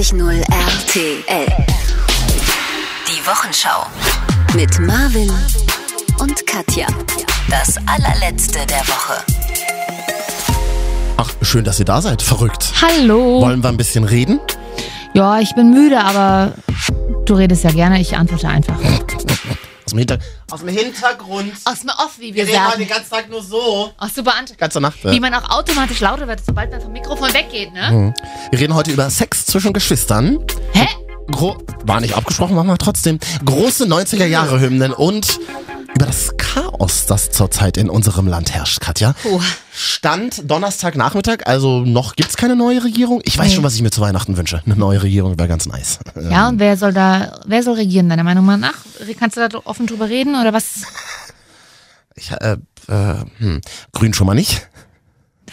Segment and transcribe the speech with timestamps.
[0.00, 1.46] 94.0 RTL.
[3.06, 3.84] Die Wochenschau.
[4.54, 5.30] Mit Marvin
[6.18, 6.86] und Katja.
[7.50, 9.22] Das allerletzte der Woche.
[11.18, 12.22] Ach, schön, dass ihr da seid.
[12.22, 12.72] Verrückt.
[12.80, 13.42] Hallo.
[13.42, 14.40] Wollen wir ein bisschen reden?
[15.12, 16.54] Ja, ich bin müde, aber
[17.26, 18.78] du redest ja gerne, ich antworte einfach.
[19.90, 20.18] Aus dem, Hinter
[20.50, 21.52] aus dem Hintergrund.
[21.64, 22.78] Aus dem Off, wie wir, Wir sagen.
[22.78, 23.92] den ganzen Tag nur so.
[23.98, 24.44] Ach, super an.
[24.56, 25.02] Ganze Nacht.
[25.04, 25.20] Wie Ja.
[25.20, 27.90] man auch automatisch lauter wird, sobald man vom Mikrofon weggeht, ne?
[27.90, 28.14] Mhm.
[28.50, 30.38] Wir reden heute über Sex zwischen Geschwistern.
[30.72, 30.86] Hä?
[31.32, 33.18] Gro war nicht abgesprochen, machen wir trotzdem.
[33.44, 35.38] Große 90er-Jahre-Hymnen und
[35.94, 39.14] über das Chaos, das zurzeit in unserem Land herrscht, Katja.
[39.22, 39.40] Puh.
[39.72, 43.20] Stand Donnerstagnachmittag, also noch gibt's keine neue Regierung.
[43.24, 43.54] Ich weiß Nee.
[43.54, 44.62] schon, was ich mir zu Weihnachten wünsche.
[44.64, 45.98] Eine neue Regierung wäre ganz nice.
[46.30, 48.74] Ja, und wer soll da, wer soll regieren, deiner Meinung nach?
[49.18, 50.82] Kannst du da offen drüber reden oder was?
[52.16, 52.56] Ich, äh,
[52.88, 53.60] äh, hm.
[53.92, 54.66] Grün schon mal nicht.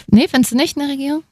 [0.08, 1.22] Nee, findest du nicht eine Regierung?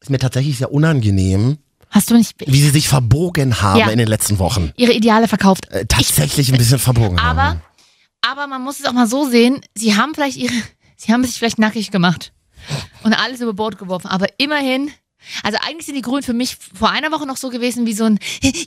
[0.00, 1.58] Ist mir tatsächlich sehr unangenehm,
[1.94, 3.88] Hast du nicht wie sie sich verbogen haben Ja.
[3.88, 4.72] in den letzten Wochen.
[4.76, 5.70] ihre Ideale verkauft?
[5.70, 7.38] Äh, tatsächlich ein bisschen verbogen haben.
[7.38, 7.60] Aber,
[8.22, 10.52] aber man muss es auch mal so sehen, sie haben vielleicht ihre,
[10.96, 12.32] sie haben sich vielleicht nackig gemacht
[13.04, 14.90] und alles über Bord geworfen, aber immerhin,
[15.42, 18.04] also eigentlich sind die Grünen für mich vor einer Woche noch so gewesen wie so
[18.04, 18.18] ein,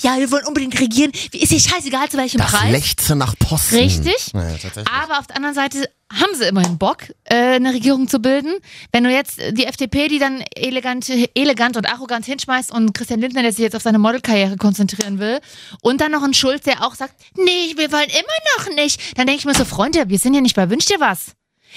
[0.01, 2.71] ja, wir wollen unbedingt regieren, ist dir scheißegal zu welchem Das Preis.
[2.71, 3.75] Lechze nach Posten.
[3.75, 4.31] Richtig.
[4.33, 4.87] Tatsächlich.
[4.87, 8.53] Aber auf der anderen Seite haben sie immerhin Bock, äh, eine Regierung zu bilden.
[8.91, 13.19] Wenn du jetzt äh, die FDP, die dann elegant, elegant und arrogant hinschmeißt und Christian
[13.19, 15.39] Lindner, der sich jetzt auf seine Modelkarriere konzentrieren will,
[15.81, 19.27] und dann noch ein Schulz, der auch sagt, nee, wir wollen immer noch nicht, dann
[19.27, 21.33] denke ich mir so, Freunde, wir sind hier nicht bei Wünsch dir was.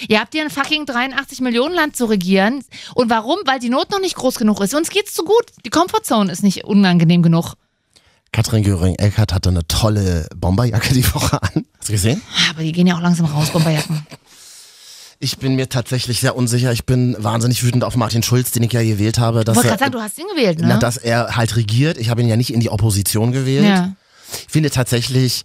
[0.08, 2.64] Ihr habt hier ein fucking 83 Millionen Land zu regieren.
[2.94, 3.38] Und warum?
[3.44, 4.74] Weil die Not noch nicht groß genug ist.
[4.74, 5.44] Uns geht's zu gut.
[5.64, 7.54] Die Comfortzone ist nicht unangenehm genug.
[8.32, 11.66] Katrin Göring-Eckardt hatte eine tolle Bomberjacke die Woche an.
[11.78, 12.22] Hast du gesehen?
[12.50, 14.06] Aber die gehen ja auch langsam raus, Bomberjacken.
[15.22, 16.72] Ich bin mir tatsächlich sehr unsicher.
[16.72, 19.68] Ich bin wahnsinnig wütend auf Martin Schulz, den ich ja gewählt habe, Ich dass wollte
[19.68, 20.66] er, gerade sagen, du hast ihn gewählt, ne?
[20.68, 21.98] na, dass er halt regiert.
[21.98, 23.66] Ich habe ihn ja nicht in die Opposition gewählt.
[23.66, 23.94] ja.
[24.46, 25.44] Ich finde tatsächlich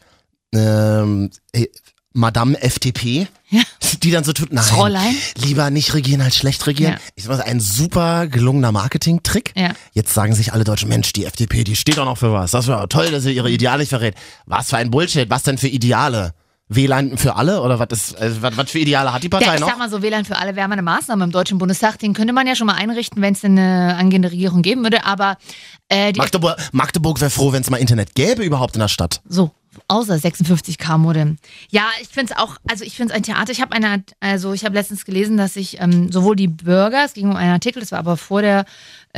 [0.53, 1.65] ähm, äh,
[2.13, 3.61] Madame FDP, Ja.
[4.03, 5.13] die dann so tut, nein, Fräulein.
[5.37, 6.93] lieber nicht regieren als schlecht regieren.
[6.93, 6.99] Ja.
[7.15, 9.51] Ich sag mal, ein super gelungener Marketing-Trick.
[9.57, 9.71] Ja.
[9.91, 12.51] Jetzt sagen sich alle Deutschen, Mensch, die FDP, die steht doch noch für was.
[12.51, 14.15] Das war toll, dass sie ihre Ideale nicht verrät.
[14.45, 16.33] Was für ein Bullshit, was denn für Ideale?
[16.67, 19.53] WLAN für alle oder was ist, äh, was, was für Ideale hat die Partei Ja,
[19.55, 19.67] ich noch?
[19.69, 21.99] sag mal so, WLAN für alle wäre mal eine Maßnahme im Deutschen Bundestag.
[21.99, 25.05] Den könnte man ja schon mal einrichten, wenn es eine angehende Regierung geben würde.
[25.05, 25.37] Aber
[25.89, 29.21] äh, die, Magdeburg, Magdeburg wäre froh, wenn es mal Internet gäbe überhaupt in der Stadt.
[29.27, 29.51] so,
[29.89, 31.37] außer 56k Modem.
[31.69, 33.51] Ja, ich finde es auch, also ich finde es ein Theater.
[33.51, 37.13] Ich habe eine, also ich habe letztens gelesen, dass sich ähm, sowohl die Bürger, es
[37.13, 38.65] ging um einen Artikel, das war aber vor der,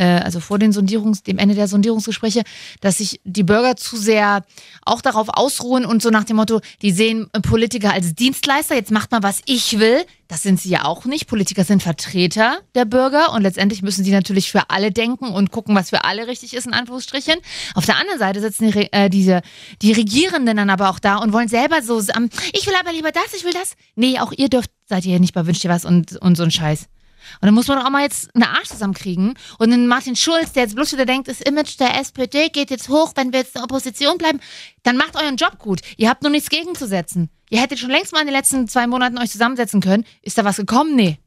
[0.03, 2.44] also vor den Sondierungs, dem Ende der Sondierungsgespräche,
[2.81, 4.44] dass sich die Bürger zu sehr
[4.85, 8.91] auch darauf ausruhen und so nach dem Motto, die sehen äh, Politiker als Dienstleister, jetzt
[8.91, 10.06] macht mal, was ich will.
[10.28, 11.28] Das sind sie ja auch nicht.
[11.28, 15.74] Politiker sind Vertreter der Bürger und letztendlich müssen sie natürlich für alle denken und gucken,
[15.74, 17.35] was für alle richtig ist, in Anführungsstrichen.
[17.75, 19.41] Auf der anderen Seite sitzen die, äh, diese,
[19.81, 23.12] die Regierenden dann aber auch da und wollen selber so, ähm, ich will aber lieber
[23.12, 23.75] das, ich will das.
[23.96, 26.52] Nee, auch ihr dürft, seid ihr nicht bei Wünscht ihr was und, und so ein
[26.52, 26.88] Scheiß.
[27.42, 29.34] Und dann muss man doch auch mal jetzt eine Arsch zusammenkriegen.
[29.60, 32.90] Und den Martin Schulz, der jetzt bloß wieder denkt, das Image der SPD geht jetzt
[32.90, 34.40] hoch, wenn wir jetzt in der Opposition bleiben,
[34.84, 35.82] dann macht euren Job gut.
[35.98, 37.30] Ihr habt nur nichts gegenzusetzen.
[37.50, 40.06] Ihr hättet schon längst mal in den letzten zwei Monaten euch zusammensetzen können.
[40.22, 40.96] Ist da was gekommen?
[40.96, 41.18] Nee.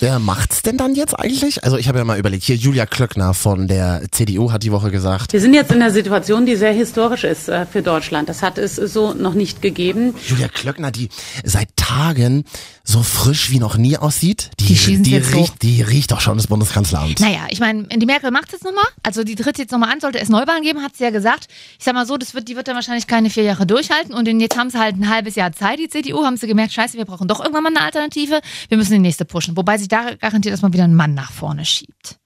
[0.00, 1.64] Wer macht's denn dann jetzt eigentlich?
[1.64, 4.90] Also ich habe ja mal überlegt, hier Julia Klöckner von der CDU hat die Woche
[4.90, 8.28] gesagt, Wir sind jetzt in einer Situation, die sehr historisch ist äh, für Deutschland.
[8.28, 10.14] Das hat es so noch nicht gegeben.
[10.26, 11.08] Julia Klöckner, die
[11.44, 12.44] seit Tagen
[12.84, 16.46] so frisch wie noch nie aussieht, die, Die die, riecht, die riecht doch schon das
[16.46, 17.20] Bundeskanzleramt.
[17.20, 18.84] Naja, ich meine, die Merkel macht es jetzt nochmal.
[19.02, 21.48] Also die tritt jetzt nochmal an, sollte es Neuwahlen geben, hat sie ja gesagt.
[21.78, 24.14] Ich sag mal so, das wird, die wird dann wahrscheinlich keine vier Jahre durchhalten.
[24.14, 26.96] Und jetzt haben sie halt ein halbes Jahr Zeit, die CDU, haben sie gemerkt, scheiße,
[26.96, 28.40] wir brauchen doch irgendwann mal eine Alternative.
[28.68, 29.56] Wir müssen die nächste pushen.
[29.56, 32.18] Wobei sich da garantiert, dass man wieder einen Mann nach vorne schiebt.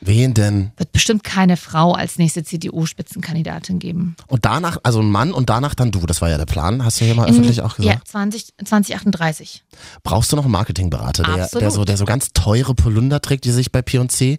[0.00, 0.72] Wen denn?
[0.76, 4.16] Wird bestimmt keine Frau als nächste CDU-Spitzenkandidatin geben.
[4.28, 7.00] Und danach, also ein Mann und danach dann du, das war ja der Plan, hast
[7.00, 8.08] du ja mal öffentlich auch Ja, gesagt.
[8.08, 9.64] 20, 2038.
[10.02, 13.52] Brauchst du noch einen Marketingberater, der, der, so, der so ganz teure Polunder trägt, die
[13.52, 14.38] sich bei P&C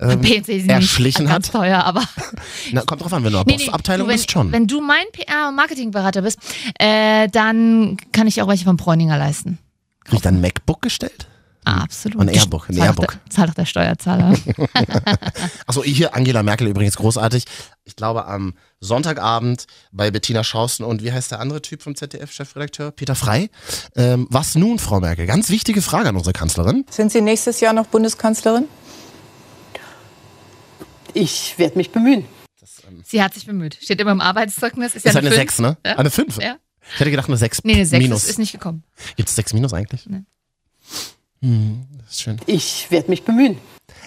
[0.00, 1.54] ähm, PNC sind erschlichen nicht ganz hat?
[1.54, 2.02] teuer, aber
[2.72, 4.52] Na, kommt drauf an, wenn du Postabteilung du, wenn, bist, schon.
[4.52, 6.38] Wenn du mein PR- und Marketingberater bist,
[6.78, 9.58] äh, dann kann ich auch welche von Bräuninger leisten.
[10.04, 11.26] Krieg ich dann ein MacBook gestellt?
[11.68, 12.20] Absolut.
[12.20, 13.12] Ein Airbook, ein Zahl doch Airbook.
[13.12, 14.34] der- Zahl doch der Steuerzahler.
[15.66, 17.44] Achso, hier Angela Merkel übrigens großartig.
[17.84, 22.90] Ich glaube am Sonntagabend bei Bettina Schausten und wie heißt der andere Typ vom ZDF-Chefredakteur?
[22.92, 23.50] Peter Frei.
[23.96, 25.26] Ähm, was nun, Frau Merkel?
[25.26, 26.84] Ganz wichtige Frage an unsere Kanzlerin.
[26.90, 28.66] Sind Sie nächstes Jahr noch Bundeskanzlerin?
[31.14, 32.24] Ich werde mich bemühen.
[33.04, 33.78] Sie hat sich bemüht.
[33.80, 34.94] Steht immer im Arbeitszeugnis.
[34.94, 35.40] Ist, Ist ja eine Fünf.
[35.40, 35.76] 6, ne?
[35.84, 35.96] Ja.
[35.96, 36.38] Eine 5.
[36.40, 36.56] Ja.
[36.94, 38.22] Ich hätte gedacht eine 6 Nee, eine 6 minus.
[38.24, 38.82] ist, ist nicht gekommen.
[39.16, 40.06] Gibt es 6 minus eigentlich?
[40.06, 40.22] Nee.
[41.40, 42.36] Hm, das ist schön.
[42.46, 43.58] Ich werde mich bemühen.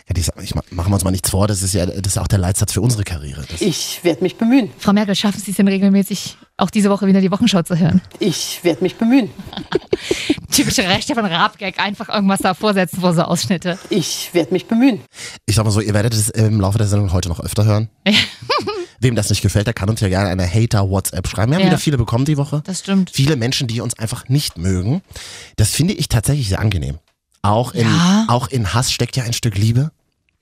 [0.07, 2.27] Ja, die, ich, machen wir uns mal nichts vor, das ist ja, das ist auch
[2.27, 3.43] der Leitsatz für unsere Karriere.
[3.49, 4.69] Das, Ich werde mich bemühen.
[4.77, 8.01] Frau Merkel, schaffen Sie es denn regelmäßig, auch diese Woche wieder die Wochenschau zu hören?
[8.19, 9.29] Ich werde mich bemühen.
[10.51, 13.79] Typische Rechte von Raab-Gag, einfach irgendwas da vorsetzen vor so Ausschnitte.
[13.89, 14.99] Ich werde mich bemühen.
[15.45, 17.89] ich sag mal so, ihr werdet es im Laufe der Sendung heute noch öfter hören.
[18.99, 21.51] Wem das nicht gefällt, der kann uns ja gerne eine Hater-WhatsApp schreiben.
[21.51, 21.69] Wir haben Ja.
[21.69, 22.61] wieder viele bekommen die Woche.
[22.65, 23.09] Das stimmt.
[23.11, 25.01] Viele Menschen, die uns einfach nicht mögen.
[25.55, 26.99] Das finde ich tatsächlich sehr angenehm.
[27.41, 28.25] Auch in, Ja.
[28.27, 29.91] auch in Hass steckt ja ein Stück Liebe.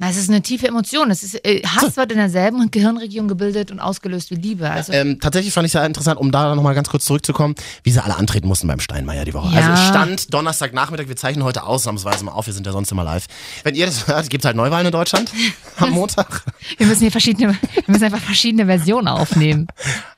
[0.02, 1.12] Na, es ist eine tiefe Emotion.
[1.12, 4.70] Es ist, äh, Hass wird in derselben Gehirnregion gebildet und ausgelöst wie Liebe.
[4.72, 7.54] Also, Ähm, tatsächlich fand ich sehr interessant, um da nochmal ganz kurz zurückzukommen,
[7.84, 9.54] wie sie alle antreten mussten beim Steinmeier die Woche.
[9.54, 9.60] Ja.
[9.72, 13.04] Also es stand Donnerstagnachmittag, wir zeichnen heute ausnahmsweise mal auf, wir sind ja sonst immer
[13.04, 13.26] live.
[13.64, 15.34] Wenn ihr das hört, gibt es halt Neuwahlen in Deutschland
[15.78, 16.44] am Montag.
[16.78, 19.68] wir müssen hier verschiedene, wir müssen einfach verschiedene Versionen aufnehmen.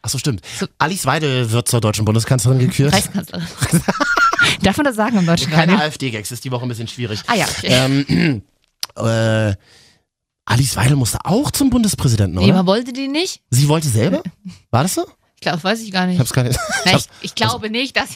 [0.04, 0.42] Achso, stimmt.
[0.78, 2.94] Alice Weidel wird zur deutschen Bundeskanzlerin gekürt.
[2.94, 3.48] Reichskanzlerin.
[4.62, 5.86] Darf man das sagen im deutschen Keine Radio?
[5.88, 7.22] AfD-Gags, ist die Woche ein bisschen schwierig.
[7.28, 7.46] Ah ja.
[7.64, 8.42] Ähm,
[8.96, 9.54] äh,
[10.46, 12.56] Alice Weidel musste auch zum Bundespräsidenten, Nee, oder?
[12.56, 13.42] man wollte die nicht.
[13.50, 14.22] Sie wollte selber?
[14.72, 15.06] War das so?
[15.36, 16.16] Ich glaube, weiß ich gar nicht.
[16.16, 16.60] Ich hab's gar nicht.
[16.86, 18.10] Na, ich, ich glaube nicht, dass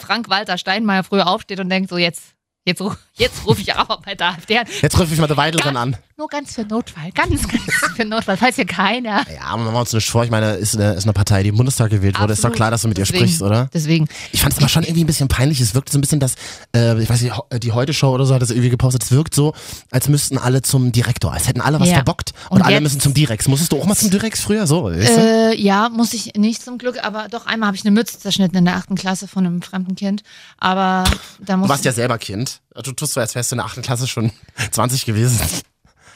[0.00, 2.20] Frank-Walter Steinmeier früher aufsteht und denkt, so jetzt,
[2.66, 2.82] jetzt,
[3.14, 4.66] jetzt rufe ich aber bei der AfD an.
[4.82, 5.96] Jetzt rufe ich mal die Weidelerin an.
[6.18, 7.62] Nur ganz für Notfall, ganz, ganz
[7.94, 9.24] für Notfall, falls hier keiner.
[9.32, 10.24] Ja, aber machen wir uns nicht vor.
[10.24, 12.32] Ich meine, ist eine, ist eine Partei, die im Bundestag gewählt wurde.
[12.32, 12.56] Ist doch Absolut.
[12.56, 13.70] klar, dass du mit ihr Deswegen- sprichst, oder?
[13.72, 14.08] Deswegen.
[14.32, 15.60] Ich fand es aber schon irgendwie ein bisschen peinlich.
[15.60, 16.34] Es wirkte so ein bisschen, dass,
[16.74, 17.32] äh, ich weiß nicht,
[17.62, 19.04] die Heute-Show oder so hat das irgendwie gepostet.
[19.04, 19.54] Es wirkt so,
[19.92, 21.94] als müssten alle zum Direktor, als hätten alle was Ja.
[21.94, 22.32] verbockt.
[22.50, 23.46] Und, Und alle müssen zum Direx.
[23.46, 24.66] Musstest du auch mal zum Direx früher?
[24.66, 24.96] So, du?
[24.98, 28.56] Äh, ja, muss ich nicht zum Glück, aber doch einmal habe ich eine Mütze zerschnitten
[28.56, 30.24] in der achten Klasse von einem fremden Kind.
[30.58, 31.04] Aber
[31.38, 32.58] da Du muss warst ja selber Kind.
[32.82, 34.32] Du tust so, als wärst du in der achten Klasse schon
[34.72, 35.38] 20 gewesen.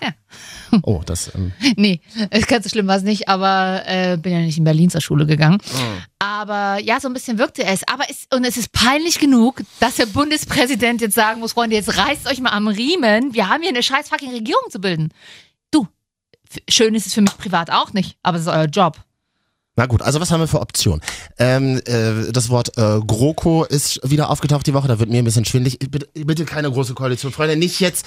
[0.03, 0.13] Ja.
[0.85, 2.01] Oh, das, ähm, Nee,
[2.31, 5.03] ist ganz so schlimm war es nicht, aber äh, bin ja nicht in Berlin zur
[5.03, 5.59] Schule gegangen.
[5.63, 6.03] Mhm.
[6.19, 7.87] Aber ja, so ein bisschen wirkte es.
[7.87, 11.99] Aber es, und es ist peinlich genug, dass der Bundespräsident jetzt sagen muss, Freunde, jetzt
[11.99, 13.35] reißt euch mal am Riemen.
[13.35, 15.13] Wir haben hier eine scheiß fucking Regierung zu bilden.
[15.71, 15.87] Du,
[16.71, 18.97] schön ist es für mich privat auch nicht, aber es ist euer Job.
[19.75, 21.01] Na gut, also was haben wir für Optionen?
[21.39, 25.25] Ähm, äh, das Wort äh, GroKo ist wieder aufgetaucht die Woche, da wird mir ein
[25.25, 25.79] bisschen schwindelig.
[25.79, 28.05] Bitte, bitte keine große Koalition, Freunde, nicht jetzt,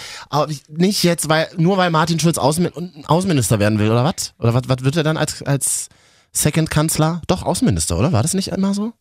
[0.70, 4.36] nicht jetzt, weil nur weil Martin Schulz Außenmin Außenminister werden will, oder was?
[4.38, 5.90] Oder was, wird er dann als, als
[6.34, 7.24] Second-Kanzler?
[7.26, 8.12] Doch, Außenminister, oder?
[8.12, 8.94] War das nicht immer so?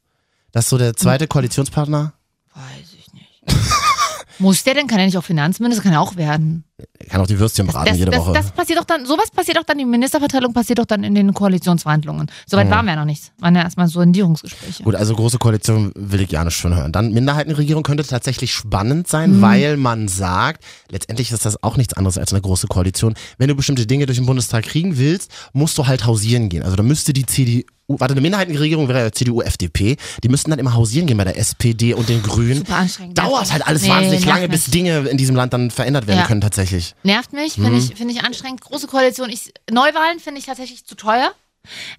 [0.52, 2.14] Das ist so der zweite Koalitionspartner?
[2.54, 3.42] Weiß ich nicht.
[4.38, 4.86] Muss der denn?
[4.86, 5.82] Kann er nicht auch Finanzminister?
[5.82, 6.64] Kann er auch werden.
[7.08, 8.32] Kann auch die Würstchen braten Das, jede das, Woche.
[8.32, 11.32] das passiert doch dann, sowas passiert doch dann, die Ministerverteilung passiert doch dann in den
[11.32, 12.28] Koalitionsverhandlungen.
[12.46, 13.30] Soweit waren wir ja noch nicht.
[13.38, 14.82] Waren ja erstmal Sondierungsgespräche.
[14.82, 16.90] Gut, also große Koalition will ich gerne schon hören.
[16.90, 19.10] Dann Minderheitenregierung könnte tatsächlich spannend Mhm.
[19.10, 23.14] sein, weil man sagt, letztendlich ist das auch nichts anderes als eine große Koalition.
[23.38, 26.64] Wenn du bestimmte Dinge durch den Bundestag kriegen willst, musst du halt hausieren gehen.
[26.64, 30.58] Also da müsste die CDU, warte, eine Minderheitenregierung wäre ja CDU, FDP, die müssten dann
[30.58, 32.58] immer hausieren gehen bei der SPD und den Grünen.
[32.58, 33.18] Super anstrengend.
[33.18, 36.26] Dauert halt alles Nee, wahnsinnig lange, bis Dinge in diesem Land dann verändert werden Ja.
[36.26, 36.63] können tatsächlich.
[37.02, 37.76] Nervt mich, finde Mhm.
[37.78, 38.60] ich, finde ich anstrengend.
[38.60, 39.30] Große Koalition.
[39.30, 41.32] Ich, Neuwahlen finde ich tatsächlich zu teuer.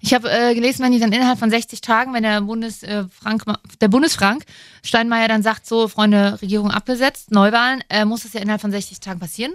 [0.00, 3.04] Ich habe äh, gelesen, wenn die dann innerhalb von 60 Tagen, wenn der Bundes, äh,
[3.10, 3.42] Frank,
[3.80, 4.44] der Bundesfrank
[4.84, 9.00] Steinmeier dann sagt, so Freunde, Regierung abgesetzt, Neuwahlen, äh, muss das ja innerhalb von 60
[9.00, 9.54] Tagen passieren.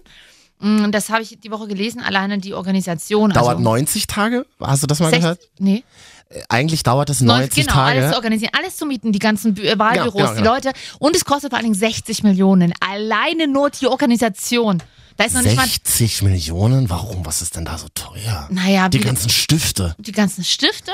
[0.60, 3.30] Mm, Das habe ich die Woche gelesen, alleine die Organisation.
[3.32, 4.46] Dauert also 90 Tage?
[4.60, 5.40] Hast du das mal 60 gehört?
[5.60, 5.84] Nee.
[6.30, 8.10] Äh, Eigentlich dauert es Neun- 90 genau, alles Tage.
[8.12, 10.72] zu organisieren, alles zu mieten, die ganzen Bü- äh, Wahlbüros, Genau, genau, die Leute.
[11.00, 12.74] Und es kostet vor allen Dingen 60 Millionen.
[12.82, 14.84] Alleine nur die Organisation.
[15.18, 16.90] Da ist noch nicht mal 60 Millionen?
[16.90, 17.26] Warum?
[17.26, 18.48] Was ist denn da so teuer?
[18.52, 19.96] Naja, Die ganzen Stifte.
[20.00, 20.92] die ganzen Stifte,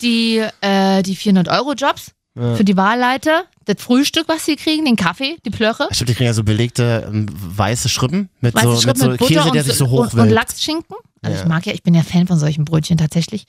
[0.00, 2.12] die, äh, die 400-Euro-Jobs
[2.56, 6.26] für die Wahlleiter, das Frühstück, was sie kriegen, den Kaffee, die Plöche, Stimmt, die kriegen
[6.28, 9.54] ja so belegte ähm, weiße Schrippen mit weiße so, mit Schrippen so mit Käse, und,
[9.54, 10.32] der sich so und, und hochwölbt.
[10.32, 10.96] Lachsschinken.
[11.22, 13.44] Also ich mag ja, ich bin ja Fan von solchen Brötchen tatsächlich.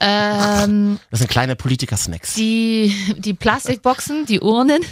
[0.00, 2.34] Ähm, Das sind kleine Politiker-Snacks.
[2.34, 4.82] die, die Plastikboxen, die Urnen.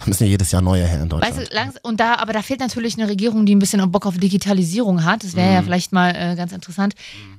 [0.00, 1.36] Da müssen ja jedes Jahr neue her in Deutschland.
[1.38, 4.06] Weißt du, langs und da, aber da fehlt natürlich eine Regierung, die ein bisschen Bock
[4.06, 5.22] auf Digitalisierung hat.
[5.24, 5.64] Das wäre ja Mhm.
[5.66, 6.94] vielleicht mal äh, ganz interessant.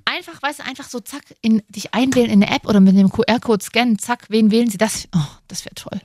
[0.06, 3.10] Einfach, weißt du, einfach so zack, in, dich einwählen in eine App oder mit dem
[3.12, 4.77] QR-Code scannen, zack, wen wählen sie?
[4.77, 6.00] Das, oh, das wäre toll.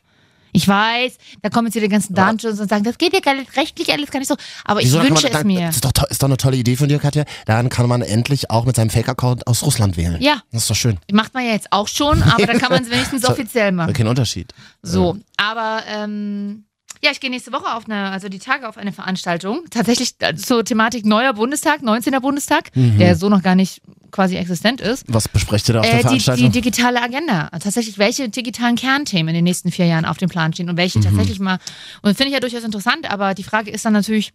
[0.52, 3.34] Ich weiß, da kommen jetzt wieder die ganzen Datenschutz und sagen, das geht ja gar
[3.34, 4.36] nicht, rechtlich alles gar nicht so.
[4.64, 5.60] Aber ich Wieso kann wünsche man, es dann- mir.
[5.66, 7.24] Das ist doch, to- ist doch eine tolle Idee von dir, Katja.
[7.46, 10.20] Dann kann man endlich auch mit seinem Fake-Account aus Russland wählen.
[10.20, 10.42] Ja.
[10.52, 10.98] Das ist doch schön.
[11.10, 13.92] Macht man ja jetzt auch schon, aber da kann man es wenigstens offiziell machen.
[13.94, 14.52] Kein Unterschied.
[14.82, 16.64] So, aber ähm,
[17.02, 19.62] ja, ich gehe nächste Woche auf eine, also die Tage auf eine Veranstaltung.
[19.70, 22.20] Tatsächlich äh, zur Thematik neuer Bundestag, 19.
[22.20, 22.98] Bundestag, Mhm.
[22.98, 23.80] der so noch gar nicht
[24.10, 25.04] quasi existent ist.
[25.08, 26.52] Was besprecht ihr da auf der Äh, die, die Veranstaltung?
[26.52, 27.48] digitale Agenda.
[27.50, 30.98] Tatsächlich, welche digitalen Kernthemen in den nächsten vier Jahren auf dem Plan stehen und welche
[30.98, 31.02] Mhm.
[31.04, 31.54] tatsächlich mal.
[32.02, 34.32] Und das finde ich ja durchaus interessant, aber die Frage ist dann natürlich,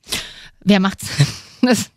[0.63, 1.05] wer macht's?
[1.61, 1.89] Das,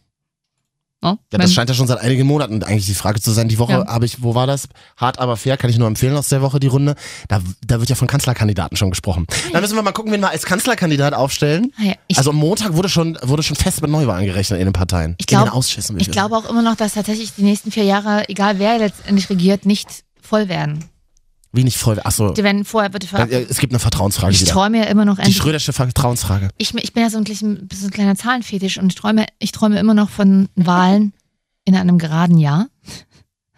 [1.02, 1.18] Ne?
[1.32, 3.48] Ja, das scheint ja schon seit einigen Monaten eigentlich die Frage zu sein.
[3.48, 3.86] Die Woche Ja.
[3.86, 4.68] habe ich, wo war das?
[4.98, 6.94] Hart aber fair, kann ich nur empfehlen aus der Woche die Runde.
[7.28, 9.26] Da, da wird ja von Kanzlerkandidaten schon gesprochen.
[9.52, 11.72] Da müssen wir mal gucken, wen wir als Kanzlerkandidat aufstellen.
[11.78, 14.66] Ah ja, ich- also am Montag wurde schon, wurde schon fest mit Neuwahlen gerechnet in
[14.66, 15.14] den Parteien.
[15.18, 15.50] Ich glaub-
[15.96, 19.64] Ich glaube auch immer noch, dass tatsächlich die nächsten vier Jahre, egal wer letztendlich regiert,
[19.64, 20.84] nicht voll werden.
[21.52, 21.98] Wie nicht voll.
[22.02, 22.30] Achso.
[22.32, 24.52] Die werden vorher bitte ver Es gibt eine Vertrauensfrage Ich wieder.
[24.52, 25.32] träume ja immer noch Die.
[25.32, 26.50] Schrödersche Vertrauensfrage.
[26.58, 29.50] Ich, ich bin ja so ein, bisschen, so ein kleiner Zahlenfetisch und ich träume, ich
[29.52, 31.12] träume immer noch von Wahlen
[31.64, 32.66] in einem geraden Jahr.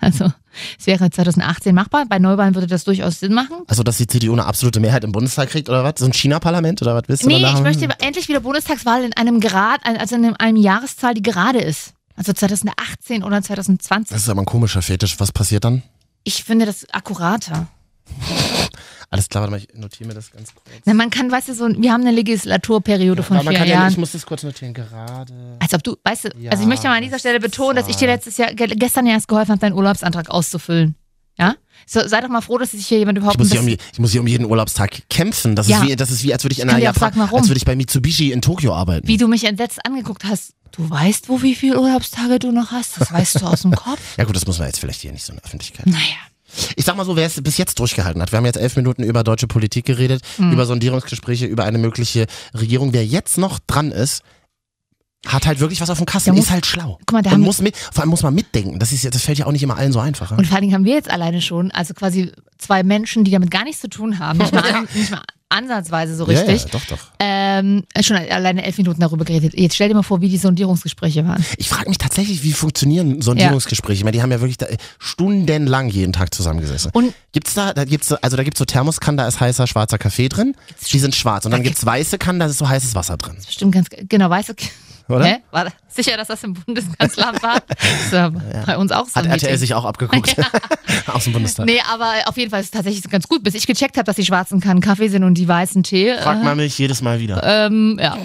[0.05, 0.33] Also
[0.81, 2.07] es wäre 2018 machbar.
[2.09, 3.59] Bei Neuwahlen würde das durchaus Sinn machen.
[3.69, 5.95] Also, dass die CDU eine absolute Mehrheit im Bundestag kriegt oder was?
[5.99, 9.39] So ein China-Parlament oder was willst du Nee, ich möchte endlich wieder Bundestagswahl in einem
[9.39, 11.95] Grad, also in einem Jahreszahl, die gerade ist.
[12.17, 14.13] Also 2018 oder 2020.
[14.13, 15.21] Das ist aber ein komischer Fetisch.
[15.21, 15.85] Was passiert dann?
[16.25, 17.69] Ich finde das akkurater.
[19.11, 20.67] Alles klar, warte mal, ich notiere mir das ganz kurz.
[20.87, 23.69] Na, man kann, weißt du, so, wir haben eine Legislaturperiode von Aber man vier kann
[23.69, 23.93] ja, Jahren.
[23.93, 24.73] ich muss das kurz notieren.
[24.73, 25.57] Gerade.
[25.59, 27.89] Als ob du, weißt du, Ja, also ich möchte mal an dieser Stelle betonen, dass
[27.89, 30.95] ich dir letztes Jahr, ge- gestern ja erst geholfen habe, deinen Urlaubsantrag auszufüllen.
[31.39, 31.57] Ja?
[31.87, 33.79] So, sei doch mal froh, dass sich hier jemand Ich überhaupt muss, ein hier um,
[33.93, 35.57] ich muss hier um jeden Urlaubstag kämpfen.
[35.57, 35.83] Das, Ja.
[35.83, 37.39] ist wie, das ist wie, als würde ich in einer sagen, warum.
[37.41, 39.07] als würde ich bei Mitsubishi in Tokio arbeiten.
[39.09, 40.53] wie du mich entsetzt angeguckt hast.
[40.71, 42.99] Du weißt, wo wie viele Urlaubstage du noch hast?
[42.99, 44.01] Das weißt du aus dem Kopf?
[44.17, 45.85] Ja gut, das muss man jetzt vielleicht hier nicht so in der Öffentlichkeit.
[45.87, 45.99] Naja.
[46.77, 48.33] Ich sag mal so, wer es bis jetzt durchgehalten hat.
[48.33, 50.53] Wir haben jetzt elf Minuten über deutsche Politik geredet, Hm.
[50.53, 52.93] über Sondierungsgespräche, über eine mögliche Regierung.
[52.93, 54.23] Wer jetzt noch dran ist,
[55.27, 56.99] hat halt wirklich was auf dem Kasten, muss- ist halt schlau.
[57.07, 58.79] Guck mal, da und muss mit, vor allem muss man mitdenken.
[58.81, 60.33] Das, ist, das fällt ja auch nicht immer allen so einfach.
[60.33, 60.37] ja?
[60.37, 63.51] Und vor allen Dingen haben wir jetzt alleine schon, also quasi zwei Menschen, die damit
[63.51, 66.73] gar nichts zu tun haben, nicht mal, an, nicht mal ansatzweise so richtig, Ja, ja,
[66.73, 66.99] doch, doch.
[67.21, 69.55] ähm, schon alleine elf Minuten darüber geredet.
[69.57, 71.45] Jetzt stell dir mal vor, wie die Sondierungsgespräche waren.
[71.59, 73.99] Ich frage mich tatsächlich, wie funktionieren Sondierungsgespräche?
[73.99, 74.67] Ich meine, die haben ja wirklich da,
[74.99, 76.91] stundenlang jeden Tag zusammengesessen.
[76.95, 80.29] Und Gibt's da, da gibt's, also da gibt's so Thermoskannen, da ist heißer schwarzer Kaffee
[80.29, 80.55] drin.
[80.93, 81.45] Die sind schwarz.
[81.47, 83.37] Und dann Da gibt's weiße Kannen, da ist so heißes Wasser drin.
[83.47, 84.55] bestimmt ganz, genau, weißt du,
[85.13, 85.25] Oder?
[85.25, 85.37] Hä?
[85.51, 87.63] War das sicher, dass das im Bundeskanzleramt war?
[87.69, 88.31] Das ist ja
[88.67, 89.17] bei uns auch so.
[89.17, 90.37] Hat RTL sich auch abgeguckt.
[91.07, 91.67] Aus dem Bundestag.
[91.67, 94.17] Nee, aber auf jeden Fall ist es tatsächlich ganz gut, bis ich gecheckt habe, dass
[94.17, 96.17] die schwarzen Kannen Kaffee sind und die weißen Tee.
[96.19, 97.43] Fragt man mich jedes Mal wieder.
[97.45, 98.17] Ähm, ja.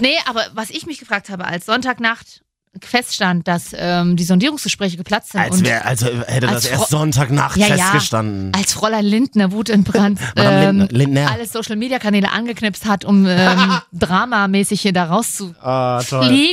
[0.00, 2.42] Nee, aber was ich mich gefragt habe, als Sonntagnacht
[2.82, 6.82] feststand, dass ähm, die Sondierungsgespräche geplatzt sind Als, und wär, als hätte das als erst
[6.84, 7.76] Frau- Sonntagnacht Ja, ja.
[7.76, 8.52] festgestanden.
[8.54, 11.30] als Fräulein Lindner wutentbrannt Madame ähm, Lindner- Lindner.
[11.32, 16.52] alle Social-Media-Kanäle angeknipst hat, um ähm, dramamäßig hier da rauszufliegen, Ah, toll.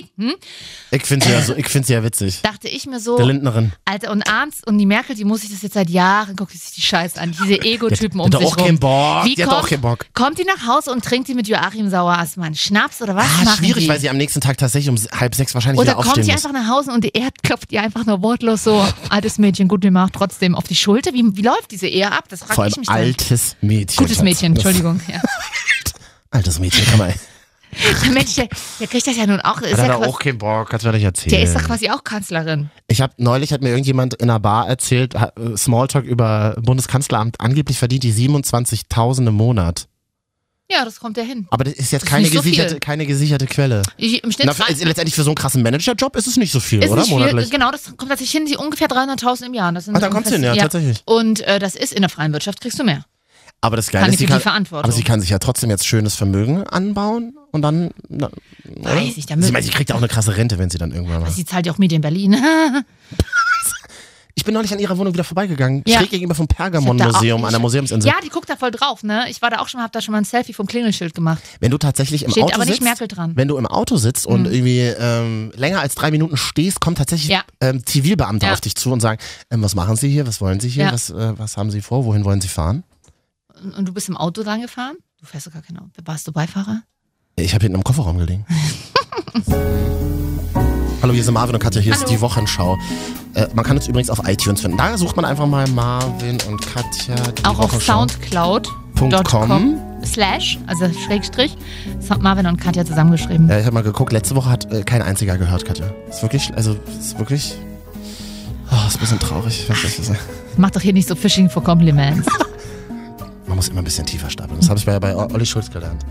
[0.91, 2.41] Ich finde sie, ja so, ich find sie ja witzig.
[2.41, 3.71] dachte ich mir so, Der Lindnerin.
[3.85, 6.57] Alter, und abends, und die Merkel, die muss sich das jetzt seit Jahren, guckt die
[6.57, 8.65] sich die Scheiße an, diese Ego-Typen um die hat sich auch rum.
[8.65, 9.25] keinen Bock.
[9.25, 10.05] Wie Die hat kommt, auch keinen Bock.
[10.13, 13.43] Kommt die nach Hause und trinkt die mit Joachim Sauer erstmal Schnaps oder was Ah,
[13.45, 13.89] machen schwierig, die?
[13.89, 16.29] weil sie am nächsten Tag tatsächlich um halb sechs wahrscheinlich Oder wieder kommt muss.
[16.29, 20.13] einfach nach Hause und er klopft ihr einfach nur wortlos so, altes Mädchen, gut gemacht,
[20.15, 21.13] trotzdem auf die Schulter?
[21.13, 22.25] Wie, wie läuft diese Ehe ab?
[22.29, 22.95] Das frage Vor ich allem mich dann.
[22.97, 23.97] altes Mädchen.
[24.05, 24.21] Gutes.
[24.21, 24.99] Mädchen, Entschuldigung.
[25.11, 25.21] Ja.
[26.31, 27.13] Altes Mädchen, kann man.
[28.03, 28.47] Der Mensch, der,
[28.79, 29.61] der kriegt das ja nun auch.
[29.61, 31.29] Ist Hat ja er quasi, auch keinen Bock, kannst du mir nicht erzählen.
[31.31, 32.69] der ist doch quasi auch Kanzlerin.
[32.87, 37.77] Ich habe neulich hat mir irgendjemand in einer Bar erzählt, äh, Smalltalk über Bundeskanzleramt, angeblich
[37.77, 39.87] verdient die 27.000 im Monat.
[40.69, 41.45] Ja, das kommt ja hin.
[41.51, 42.79] Aber das ist jetzt Das keine, so gesicherte, viel.
[42.79, 43.83] keine gesicherte Quelle.
[43.97, 46.59] Ich, Im Schnitt Na, für, letztendlich für so einen krassen Managerjob ist es nicht so
[46.59, 47.01] viel, ist oder?
[47.03, 49.71] nicht viel, genau, das kommt tatsächlich hin, die ungefähr 300.000 im Jahr.
[49.71, 51.01] Das sind Ah, da kommt's hin, ungefähr- ja, tatsächlich.
[51.05, 53.05] Und äh, das ist in der freien Wirtschaft kriegst du mehr.
[53.61, 54.41] Aber das Geile ist, sie kann,
[54.71, 57.91] aber sie kann sich ja trotzdem jetzt schönes Vermögen anbauen und dann.
[58.09, 58.29] Na?
[58.65, 60.91] Weiß ich, da sie, meint, sie kriegt ja auch eine krasse Rente, wenn sie dann
[60.91, 61.31] irgendwann mal.
[61.31, 62.35] Sie zahlt ja auch Medien Berlin.
[64.37, 65.81] Ich bin neulich an ihrer Wohnung wieder vorbeigegangen.
[65.87, 65.99] Ja.
[65.99, 68.09] Schräg gegenüber vom Pergamon-Museum an der Museumsinsel.
[68.11, 69.25] ja, die guckt da voll drauf, ne?
[69.29, 71.41] Ich war da auch schon mal, hab da schon mal ein Selfie vom Klingelschild gemacht.
[71.61, 73.31] Wenn du tatsächlich im Steht Auto aber nicht sitzt, Merkel dran.
[73.35, 77.29] wenn du im Auto sitzt und irgendwie ähm, länger als drei Minuten stehst, kommen tatsächlich
[77.29, 77.43] Ja.
[77.61, 78.53] ähm, Zivilbeamte Ja.
[78.53, 81.09] auf dich zu und sagen, ähm, was machen Sie hier, was wollen Sie hier, was,
[81.11, 82.83] äh, was haben Sie vor, wohin wollen Sie fahren?
[83.77, 84.97] Und, du bist im Auto dran gefahren?
[85.21, 85.91] Du fährst gar kein Auto.
[86.03, 86.81] Warst du Beifahrer?
[87.37, 88.45] Ich habe hinten im Kofferraum gelegen.
[91.05, 92.13] Hallo, hier sind Marvin und Katja, hier ist Hallo.
[92.13, 92.79] die Wochenschau.
[93.35, 94.75] Äh, man kann uns übrigens auf iTunes finden.
[94.75, 97.13] Da sucht man einfach mal Marvin und Katja.
[97.43, 101.55] Auch auf soundcloud.com slash, also Schrägstrich,
[102.19, 103.47] Marvin und Katja zusammengeschrieben.
[103.47, 105.85] Ja, ich habe mal geguckt, letzte Woche hat äh, kein einziger gehört, Katja.
[106.09, 107.55] Ist wirklich, also ist wirklich.
[108.71, 109.69] Oh, ist ein bisschen traurig.
[109.69, 110.09] Ich-
[110.57, 112.27] Mach doch hier nicht so Fishing for Compliments.
[113.45, 114.59] Man muss immer ein bisschen tiefer stapeln.
[114.59, 116.03] Das habe ich bei, bei Olli Schulz gelernt.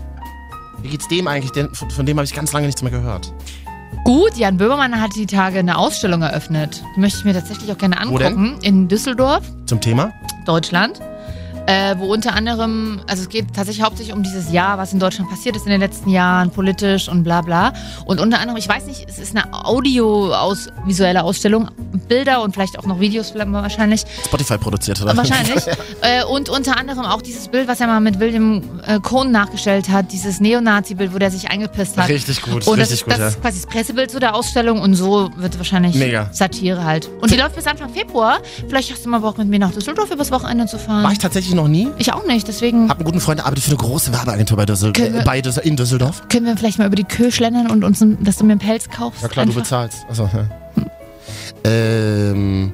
[0.81, 1.51] Wie geht's dem eigentlich?
[1.51, 3.33] Den, von, von dem habe ich ganz lange nichts mehr gehört.
[4.05, 6.83] Gut, Jan Böhmermann hat die Tage eine Ausstellung eröffnet.
[6.95, 8.59] Die möchte ich mir tatsächlich auch gerne angucken.
[8.61, 10.13] In Düsseldorf, Zum Thema?
[10.45, 11.01] Deutschland.
[11.67, 15.29] Äh, wo unter anderem, also es geht tatsächlich hauptsächlich um dieses Jahr, was in Deutschland
[15.29, 17.73] passiert ist in den letzten Jahren, politisch und bla bla.
[18.05, 21.69] Und unter anderem, ich weiß nicht, es ist eine audiovisuelle Ausstellung,
[22.07, 24.03] Bilder und vielleicht auch noch Videos wahrscheinlich.
[24.25, 25.17] Spotify produziert, oder?
[25.17, 25.63] Wahrscheinlich.
[26.01, 29.89] äh, und unter anderem auch dieses Bild, was er mal mit William äh, Cohn nachgestellt
[29.89, 32.09] hat, dieses Neonazi-Bild, wo der sich eingepisst hat.
[32.09, 33.27] Richtig gut, Und richtig das, gut, das ja.
[33.27, 36.29] ist quasi das Pressebild zu der Ausstellung und so wird wahrscheinlich Mega.
[36.31, 37.09] Satire halt.
[37.21, 38.39] Und die läuft bis Anfang Februar.
[38.67, 41.03] Vielleicht hast du mal Bock mit mir nach Düsseldorf übers Wochenende zu fahren.
[41.03, 41.87] War ich tatsächlich noch nie.
[41.97, 44.65] Ich auch nicht, deswegen Hab einen guten Freund, der arbeitet für eine große Werbeagentur bei
[44.65, 46.23] Düssel wir- bei Düssel in Düsseldorf.
[46.29, 48.89] können wir vielleicht mal über die Kö schlendern und uns, dass du mir einen Pelz
[48.89, 49.21] kaufst.
[49.23, 49.63] Ja klar, du Einfach.
[49.63, 50.05] bezahlst.
[50.09, 50.45] Achso, ja.
[51.63, 52.73] Ähm,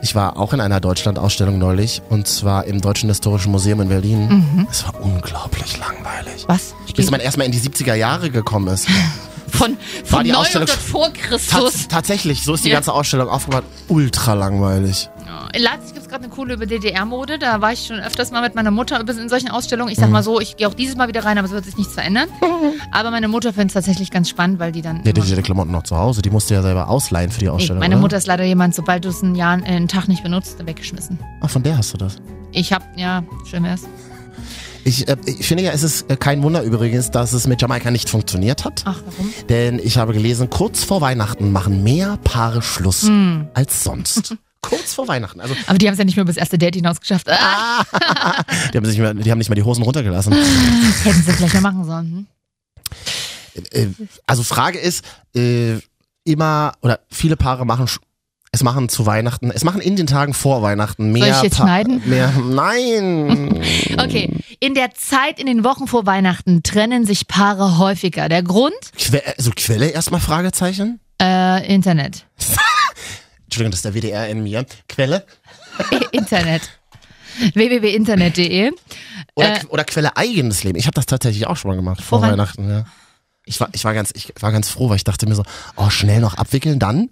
[0.00, 4.28] ich war auch in einer Deutschland-Ausstellung neulich und zwar im Deutschen Historischen Museum in Berlin.
[4.28, 4.66] Mhm.
[4.70, 6.44] Es war unglaublich langweilig.
[6.48, 6.74] Was?
[6.96, 8.88] Bis man erstmal in die 70er Jahre gekommen ist.
[9.48, 9.72] Von,
[10.08, 11.50] War von die 900 Ausstellung- vor Christus.
[11.50, 12.76] Tats tatsächlich, so ist die Ja.
[12.76, 13.64] ganze Ausstellung aufgebaut.
[13.88, 15.10] Ultra langweilig.
[15.32, 15.48] Ja.
[15.54, 17.38] In Leipzig gibt es gerade eine coole über DDR-Mode.
[17.38, 19.90] Da war ich schon öfters mal mit meiner Mutter in solchen Ausstellungen.
[19.90, 20.12] Ich sag Mhm.
[20.12, 22.28] mal so, ich gehe auch dieses Mal wieder rein, aber es wird sich nichts verändern.
[22.92, 25.02] aber meine Mutter findet es tatsächlich ganz spannend, weil die dann.
[25.04, 27.50] Der immer- die Klamotten noch zu Hause, die musste ja selber ausleihen für die Nee,
[27.52, 27.80] Ausstellung.
[27.80, 28.02] meine oder?
[28.02, 31.18] Mutter ist leider jemand, sobald du es einen, Jahr, äh, einen Tag nicht benutzt, weggeschmissen.
[31.40, 32.16] Ach, von der hast du das.
[32.52, 33.82] Ich hab, ja, schön wär's.
[34.84, 37.90] Ich, äh, ich finde ja, es ist äh, kein Wunder übrigens, dass es mit Jamaika
[37.90, 38.82] nicht funktioniert hat.
[38.84, 39.32] Ach, warum?
[39.48, 43.46] Denn ich habe gelesen, kurz vor Weihnachten machen mehr Paare Schluss Hm.
[43.54, 44.36] als sonst.
[44.62, 45.40] kurz vor Weihnachten.
[45.40, 47.28] Also Aber die haben es ja nicht mehr bis erste Date hinaus geschafft.
[47.28, 47.84] Ah,
[48.72, 50.32] die haben, sich nicht mehr, die haben nicht mal die Hosen runtergelassen.
[51.04, 52.26] hätten sie vielleicht mal machen sollen.
[53.54, 53.64] Hm?
[53.72, 53.86] äh,
[54.26, 55.04] also Frage ist,
[55.34, 55.78] äh,
[56.24, 57.86] immer oder viele Paare machen
[58.54, 61.36] es machen zu Weihnachten, es machen in den Tagen vor Weihnachten mehr.
[61.36, 62.02] ich jetzt Pa- schneiden?
[62.04, 63.58] Mehr, nein.
[63.98, 68.28] Okay, in der Zeit, in den Wochen vor Weihnachten trennen sich Paare häufiger.
[68.28, 68.74] Der Grund?
[68.96, 70.98] Que also Quelle erstmal Fragezeichen.
[71.20, 72.26] Äh, Internet.
[73.52, 74.64] Entschuldigung, das ist der WDR in mir.
[74.88, 75.24] Quelle
[76.12, 76.62] Internet.
[77.54, 78.70] www.internet.de.
[79.34, 80.78] oder, Äh, oder Quelle eigenes Leben.
[80.78, 82.68] Ich habe das tatsächlich auch schon mal gemacht vor Weihn- Weihnachten.
[82.68, 82.84] Ja.
[83.44, 85.42] Ich war, ich war ganz, ich war ganz froh, weil ich dachte mir so,
[85.76, 87.10] oh schnell noch abwickeln, dann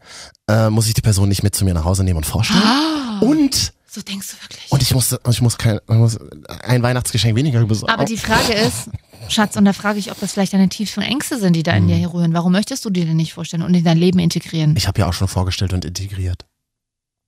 [0.49, 2.63] äh, muss ich die Person nicht mit zu mir nach Hause nehmen und vorstellen.
[3.21, 4.71] Und So denkst du wirklich.
[4.71, 6.19] und ich musste, ich muss kein, ich muss
[6.63, 7.93] ein Weihnachtsgeschenk weniger besorgen.
[7.93, 8.91] Aber die Frage ist,
[9.29, 11.87] Schatz, und da frage ich, ob das vielleicht deine tiefsten Ängste sind, die da in
[11.89, 12.05] dir Hm.
[12.07, 12.33] rühren.
[12.35, 14.75] Warum möchtest du dir denn nicht vorstellen und in dein Leben integrieren?
[14.77, 16.47] Ich habe ja auch schon vorgestellt und integriert.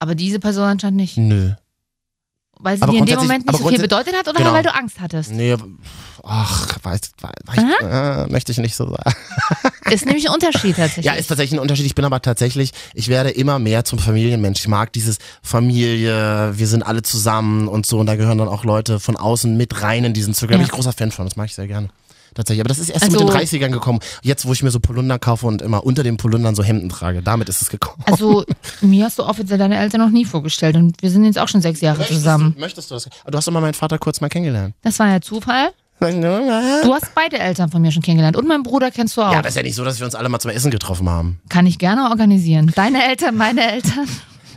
[0.00, 1.16] Aber diese Person anscheinend nicht.
[1.16, 1.52] Nö.
[2.62, 4.52] Weil sie Aber dir in dem Moment nicht so viel bedeutet hat oder Genau.
[4.52, 5.32] weil du Angst hattest?
[5.32, 5.56] Nee,
[6.22, 7.00] ach, weiß,
[7.44, 9.12] weiß, äh, möchte ich nicht so sagen.
[9.90, 11.04] Ist nämlich ein Unterschied tatsächlich.
[11.06, 11.86] Ja, ist tatsächlich ein Unterschied.
[11.86, 14.60] Ich bin aber tatsächlich, ich werde immer mehr zum Familienmensch.
[14.60, 17.98] Ich mag dieses Familie, wir sind alle zusammen und so.
[17.98, 20.54] Und da gehören dann auch Leute von außen mit rein in diesen Zirkel.
[20.54, 20.70] Da bin Ja.
[20.70, 21.88] ich großer Fan von, das mag ich sehr gerne.
[22.34, 22.60] Tatsächlich.
[22.60, 24.00] Aber das ist erst Also- mit den 30ern gekommen.
[24.22, 27.22] Jetzt, wo ich mir so Polunder kaufe und immer unter den Polundern so Hemden trage.
[27.22, 28.02] Damit ist es gekommen.
[28.06, 28.44] Also,
[28.80, 31.60] mir hast du offiziell deine Eltern noch nie vorgestellt und wir sind jetzt auch schon
[31.60, 32.54] sechs Jahre zusammen.
[32.54, 33.04] Du, möchtest du das?
[33.26, 34.74] Du hast doch mal meinen Vater kurz mal kennengelernt.
[34.82, 35.70] Das war ja Zufall.
[36.02, 39.30] Du hast beide Eltern von mir schon kennengelernt und meinen Bruder kennst du auch.
[39.32, 41.40] Ja, aber ist ja nicht so, dass wir uns alle mal zum Essen getroffen haben.
[41.48, 42.72] Kann ich gerne organisieren.
[42.74, 44.08] Deine Eltern, meine Eltern.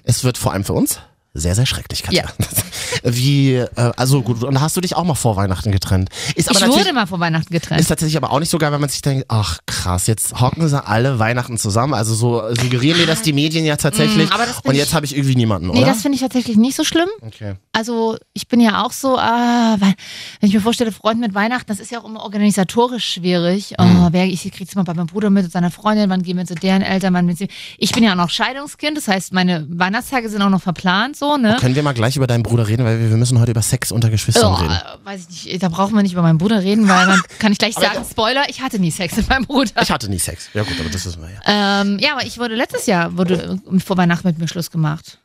[0.03, 0.99] Es wird vor allem für uns
[1.35, 2.23] sehr, sehr schrecklich, Katja.
[3.03, 3.67] Wie, äh,
[3.97, 6.09] also gut, und hast du dich auch mal vor Weihnachten getrennt?
[6.35, 7.79] Ist aber Ich wurde mal vor Weihnachten getrennt.
[7.81, 10.67] ist tatsächlich aber auch nicht so geil, wenn man sich denkt, ach krass, jetzt hocken
[10.67, 11.93] sie alle Weihnachten zusammen.
[11.93, 14.29] Also so suggerieren mir das die Medien ja tatsächlich.
[14.29, 15.87] Mm, aber das und jetzt habe ich irgendwie niemanden, Nee, oder?
[15.87, 17.09] das finde ich tatsächlich nicht so schlimm.
[17.21, 17.55] okay.
[17.73, 19.93] Also ich bin ja auch so, weil,
[20.39, 23.75] wenn ich mir vorstelle, Freund mit Weihnachten, das ist ja auch immer organisatorisch schwierig.
[23.77, 24.05] Mhm.
[24.05, 26.45] Oh, wer, ich krieg's immer bei meinem Bruder mit und seiner Freundin, wann gehen wir
[26.45, 27.49] zu deren Eltern, wann mit sie.
[27.77, 31.24] Ich bin ja auch noch Scheidungskind, das heißt, meine Weihnachtstage sind auch noch verplant, so,
[31.37, 31.57] ne?
[31.59, 33.91] Können wir mal gleich über deinen Bruder reden, weil wir, wir müssen heute über Sex
[33.91, 34.73] unter Geschwistern Oh, reden.
[34.73, 37.51] äh, weiß ich nicht, da brauchen wir nicht über meinen Bruder reden, weil dann kann
[37.51, 39.81] ich gleich sagen, Spoiler, ich hatte nie Sex mit meinem Bruder.
[39.81, 40.49] Ich hatte nie Sex.
[40.53, 41.81] Ja gut, aber das wissen wir ja.
[41.81, 45.19] Ähm, ja, aber ich wurde letztes Jahr wurde äh, vor Weihnachten mit mir Schluss gemacht.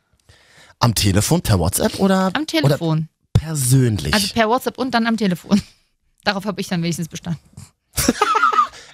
[0.79, 2.31] Am Telefon, per WhatsApp oder?
[2.33, 2.97] Am Telefon.
[3.35, 4.13] Oder persönlich?
[4.13, 5.61] Also per WhatsApp und dann am Telefon.
[6.23, 7.39] Darauf habe ich dann wenigstens bestanden.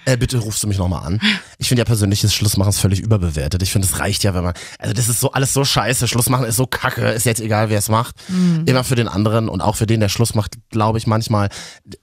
[0.08, 1.20] Äh, bitte rufst du mich nochmal an.
[1.58, 3.62] Ich finde ja persönliches Schlussmachen ist völlig überbewertet.
[3.62, 4.54] Ich finde, es reicht ja, wenn man.
[4.78, 6.08] Also das ist so alles so scheiße.
[6.08, 7.10] Schlussmachen ist so kacke.
[7.10, 8.14] Ist jetzt egal, wer es macht.
[8.28, 8.62] Mhm.
[8.66, 11.50] Immer für den anderen und auch für den, der Schluss macht, glaube ich manchmal.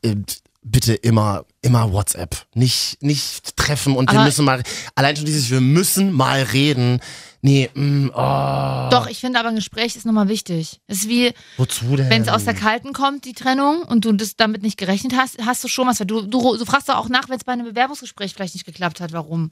[0.04, 0.18] Äh,
[0.62, 2.46] bitte immer, immer WhatsApp.
[2.54, 4.62] Nicht, nicht treffen und wir Aber- müssen mal.
[4.94, 7.00] Allein schon dieses, wir müssen mal reden.
[7.46, 10.82] Nee, mm, oh, Doch, ich finde aber ein Gespräch ist nochmal wichtig.
[10.88, 12.10] Es ist wie, wozu denn?
[12.10, 15.38] wenn es aus der Kalten kommt, die Trennung, und du das damit nicht gerechnet hast,
[15.46, 16.00] hast du schon was.
[16.00, 19.00] Du, du, du fragst doch auch nach, wenn es bei einem Bewerbungsgespräch vielleicht nicht geklappt
[19.00, 19.52] hat, warum.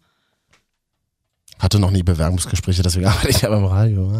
[1.59, 4.11] Hatte noch nie Bewerbungsgespräche, deswegen arbeite ich ja beim Radio.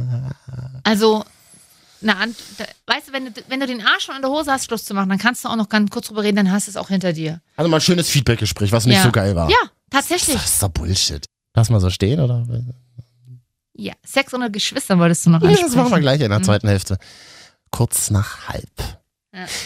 [0.84, 1.26] Also,
[2.00, 2.14] na,
[2.86, 4.94] weißt du, wenn du, wenn du den Arsch schon in der Hose hast, Schluss zu
[4.94, 6.90] machen, dann kannst du auch noch ganz kurz drüber reden, dann hast du es auch
[6.90, 7.42] hinter dir.
[7.56, 9.04] Also mal ein schönes Feedbackgespräch, was nicht ja.
[9.04, 9.50] so geil war.
[9.50, 9.58] Ja,
[9.90, 10.36] tatsächlich.
[10.36, 11.26] Das ist doch Bullshit.
[11.56, 12.46] Lass mal so stehen, oder?
[13.76, 15.68] Ja, Sex unter Geschwistern wolltest du noch Ja, ansprechen.
[15.68, 16.98] das machen wir gleich in der zweiten Hälfte.
[17.72, 18.70] kurz nach halb.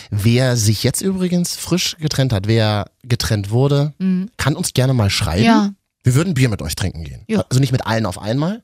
[0.10, 4.30] Wer sich jetzt übrigens frisch getrennt hat, wer getrennt wurde, Mhm.
[4.38, 5.44] kann uns gerne mal schreiben.
[5.44, 5.72] Ja.
[6.04, 7.24] Wir würden Bier mit euch trinken gehen.
[7.28, 7.44] Ja.
[7.50, 8.64] Also nicht mit allen auf einmal.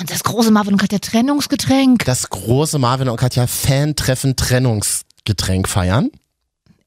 [0.00, 2.04] Und das große Marvin und Katja Trennungsgetränk.
[2.06, 6.10] Das große Marvin und Katja Fan-Treffen Trennungsgetränk feiern.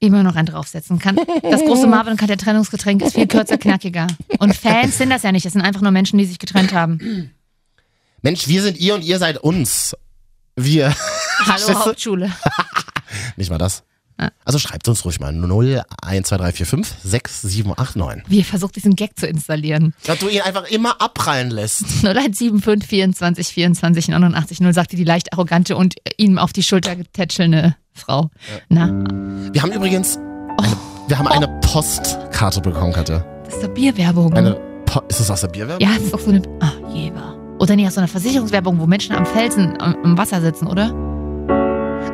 [0.01, 1.15] Immer noch einen draufsetzen kann.
[1.41, 4.07] Das große Marvin und Katja Trennungsgetränk ist viel kürzer, knackiger.
[4.39, 5.45] Und Fans sind das ja nicht.
[5.45, 7.31] Das sind einfach nur Menschen, die sich getrennt haben.
[8.21, 9.95] Mensch, wir sind ihr und ihr seid uns.
[10.55, 10.93] Wir.
[11.45, 11.86] Hallo?
[11.86, 12.32] Hauptschule.
[13.38, 13.84] Nicht mal das.
[14.43, 18.23] Also schreibt uns ruhig mal 0 1 2 3 4 5 6 7 8 9.
[18.27, 19.93] Wie ihr versucht, diesen Gag zu installieren.
[20.03, 21.86] Dass du ihn einfach immer abprallen lässt.
[22.03, 27.77] 0175 24 24 89 0 sagte die leicht arrogante und ihm auf die Schulter getätschelnde
[27.93, 28.29] Frau.
[28.67, 28.88] Na,
[29.53, 30.75] Wir haben übrigens eine,
[31.08, 33.19] wir haben eine Postkarte bekommen, Katja.
[33.45, 34.34] das ist doch Bierwerbung.
[34.34, 34.55] Eine
[34.86, 35.88] po ist das aus der Bierwerbung?
[35.88, 36.41] ja, das ist doch so eine.
[36.60, 37.38] Ah, Jeber.
[37.60, 40.93] Oder nicht aus so einer Versicherungswerbung, wo Menschen am Felsen am, am Wasser sitzen, oder?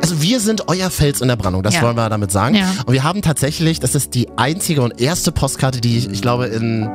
[0.02, 1.82] Also wir sind euer Fels in der Brandung, das Ja.
[1.82, 2.56] wollen wir damit sagen.
[2.56, 2.66] Ja.
[2.84, 6.46] Und wir haben tatsächlich, das ist die einzige und erste Postkarte, die ich, ich glaube,
[6.46, 6.88] in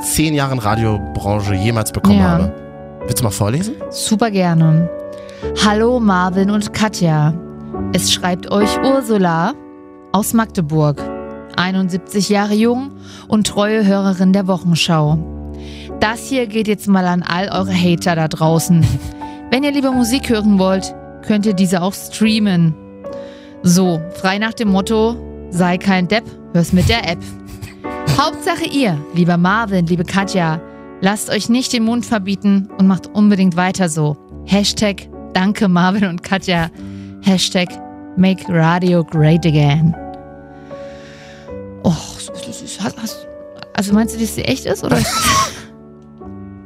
[0.00, 2.28] zehn Jahren Radiobranche jemals bekommen Ja.
[2.30, 2.54] habe.
[3.06, 3.74] Willst du mal vorlesen?
[3.90, 4.88] Super gerne.
[5.64, 7.34] Hallo Marvin und Katja.
[7.92, 9.52] Es schreibt euch Ursula
[10.12, 11.02] aus Magdeburg.
[11.56, 12.92] 71 Jahre jung
[13.28, 15.18] und treue Hörerin der Wochenschau.
[16.00, 18.86] Das hier geht jetzt mal an all eure Hater da draußen.
[19.50, 20.94] Wenn ihr lieber Musik hören wollt,
[21.26, 22.74] könnt ihr diese auch streamen.
[23.62, 25.16] So, frei nach dem Motto,
[25.50, 27.18] sei kein Depp, hör's mit der App.
[28.18, 30.60] Hauptsache ihr, lieber Marvin, liebe Katja,
[31.00, 34.16] lasst euch nicht den Mund verbieten und macht unbedingt weiter so.
[34.46, 36.70] Hashtag Danke Marvin und Katja.
[37.22, 37.68] Hashtag
[38.16, 39.94] Make Radio Great Again.
[41.82, 42.32] Och, so
[42.84, 43.26] hast,
[43.74, 44.84] also meinst du, dass sie echt ist?
[44.84, 44.98] Oder?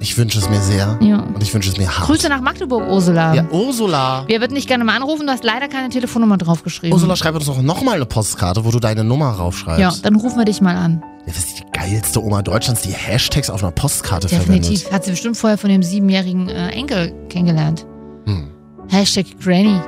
[0.00, 0.96] Ich wünsche es mir sehr.
[1.00, 1.18] Ja.
[1.20, 2.06] Und ich wünsche es mir hart.
[2.06, 3.34] Grüße nach Magdeburg, Ursula.
[3.34, 4.24] Ja, Ursula.
[4.28, 6.92] Wir würden dich gerne mal anrufen, du hast leider keine Telefonnummer draufgeschrieben.
[6.94, 9.80] Ursula, schreib uns doch nochmal eine Postkarte, wo du deine Nummer raufschreibst.
[9.80, 11.02] ja, dann rufen wir dich mal an.
[11.26, 14.82] Ja, das ist die geilste Oma Deutschlands, die Hashtags auf einer Postkarte Definitiv.
[14.82, 14.92] verwendet.
[14.92, 17.84] Hat sie bestimmt vorher von dem siebenjährigen äh, Enkel kennengelernt.
[18.26, 18.48] Hm.
[18.88, 19.80] Hashtag Granny.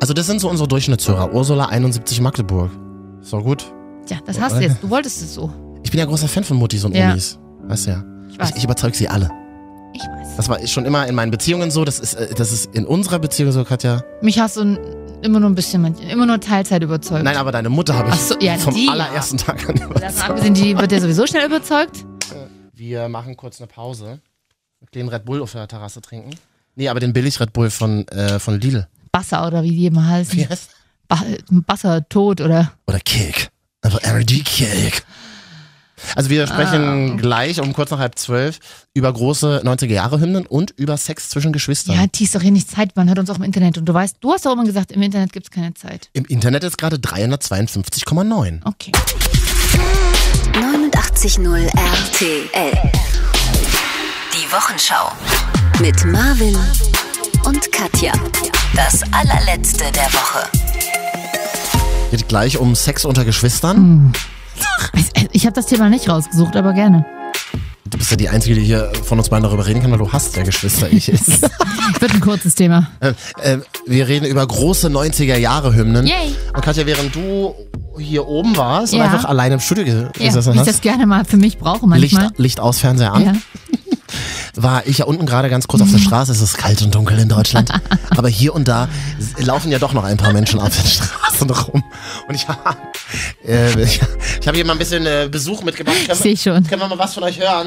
[0.00, 1.32] Also das sind so unsere Durchschnittshörer.
[1.34, 2.70] Ursula 71 Magdeburg.
[3.20, 3.64] Ist doch gut.
[4.06, 4.82] Tja, das hast du jetzt.
[4.82, 5.50] Du wolltest es so.
[5.82, 7.10] Ich bin ja großer Fan von Muttis und Ja.
[7.10, 7.38] Omis.
[7.68, 8.04] Weißt du ja.
[8.32, 8.50] Ich weiß.
[8.50, 9.30] Ich, ich überzeug sie alle.
[9.92, 10.36] Ich weiß.
[10.36, 11.84] Das war schon immer in meinen Beziehungen so.
[11.84, 14.02] Das ist, äh, das ist in unserer Beziehung so, Katja.
[14.22, 14.78] Mich hast du
[15.22, 17.22] immer nur ein bisschen, immer nur Teilzeit überzeugt.
[17.24, 18.92] Nein, aber deine Mutter habe ich Ach so, ja, vom die, ja.
[18.92, 20.28] allerersten Tag an überzeugt.
[20.28, 22.04] abgesehen, die wird ja sowieso schnell überzeugt.
[22.72, 24.20] Wir machen kurz eine Pause.
[24.94, 26.30] Den Red Bull auf der Terrasse trinken.
[26.74, 28.88] Nee, aber den billig Red Bull von, äh, von Lidl.
[29.12, 30.48] Basser oder wie die immer heißen.
[30.48, 30.70] Heißt?
[31.06, 32.72] Ba Basser tot oder.
[32.86, 33.48] Oder Cake.
[33.82, 35.02] Einfach RD Cake.
[36.14, 38.58] Also wir sprechen gleich um kurz nach halb zwölf
[38.94, 41.96] über große 90er Jahre Hymnen und über Sex zwischen Geschwistern.
[41.96, 42.94] Ja, die ist doch hier nicht Zeit.
[42.96, 43.78] Man hört uns auch im Internet.
[43.78, 46.10] Und du weißt, du hast doch immer gesagt, im Internet gibt es keine Zeit.
[46.12, 48.60] Im Internet ist gerade 352,9.
[48.64, 48.92] Okay.
[50.52, 52.92] 89.0 RTL.
[54.32, 55.12] Die Wochenschau.
[55.80, 56.56] Mit Marvin
[57.44, 58.12] und Katja.
[58.74, 60.48] Das allerletzte der Woche.
[62.10, 64.12] Geht gleich um Sex unter Geschwistern.
[64.14, 64.31] Ich,
[65.32, 67.04] ich habe das Thema nicht rausgesucht, aber gerne.
[67.86, 70.10] Du bist ja die Einzige, die hier von uns beiden darüber reden kann, weil du
[70.10, 70.90] hast ja Geschwister.
[70.90, 71.08] Ich.
[72.00, 72.88] Wird ein kurzes Thema.
[73.00, 76.06] äh, äh, wir reden über große 90er Jahre Hymnen.
[76.06, 76.34] Yay.
[76.54, 77.54] Und Katja, während du
[77.98, 79.00] hier oben warst Ja.
[79.00, 81.86] und einfach alleine im Studio Ja, gesessen ich hast, das gerne mal für mich brauche
[81.96, 82.32] Licht, manchmal.
[82.38, 83.32] Licht aus, Fernseher an, Ja.
[84.54, 86.30] War ich ja unten gerade ganz kurz auf der Straße.
[86.32, 87.70] Es ist kalt und dunkel in Deutschland.
[88.16, 88.88] Aber hier und da
[89.38, 91.82] laufen ja doch noch ein paar Menschen auf den Straßen rum.
[92.28, 92.46] Und ich,
[93.46, 94.00] äh, ich,
[94.40, 95.96] ich habe hier mal ein bisschen äh, Besuch mitgebracht.
[96.06, 96.66] Können, Seh wir- ich schon.
[96.66, 97.66] können wir mal was von euch hören?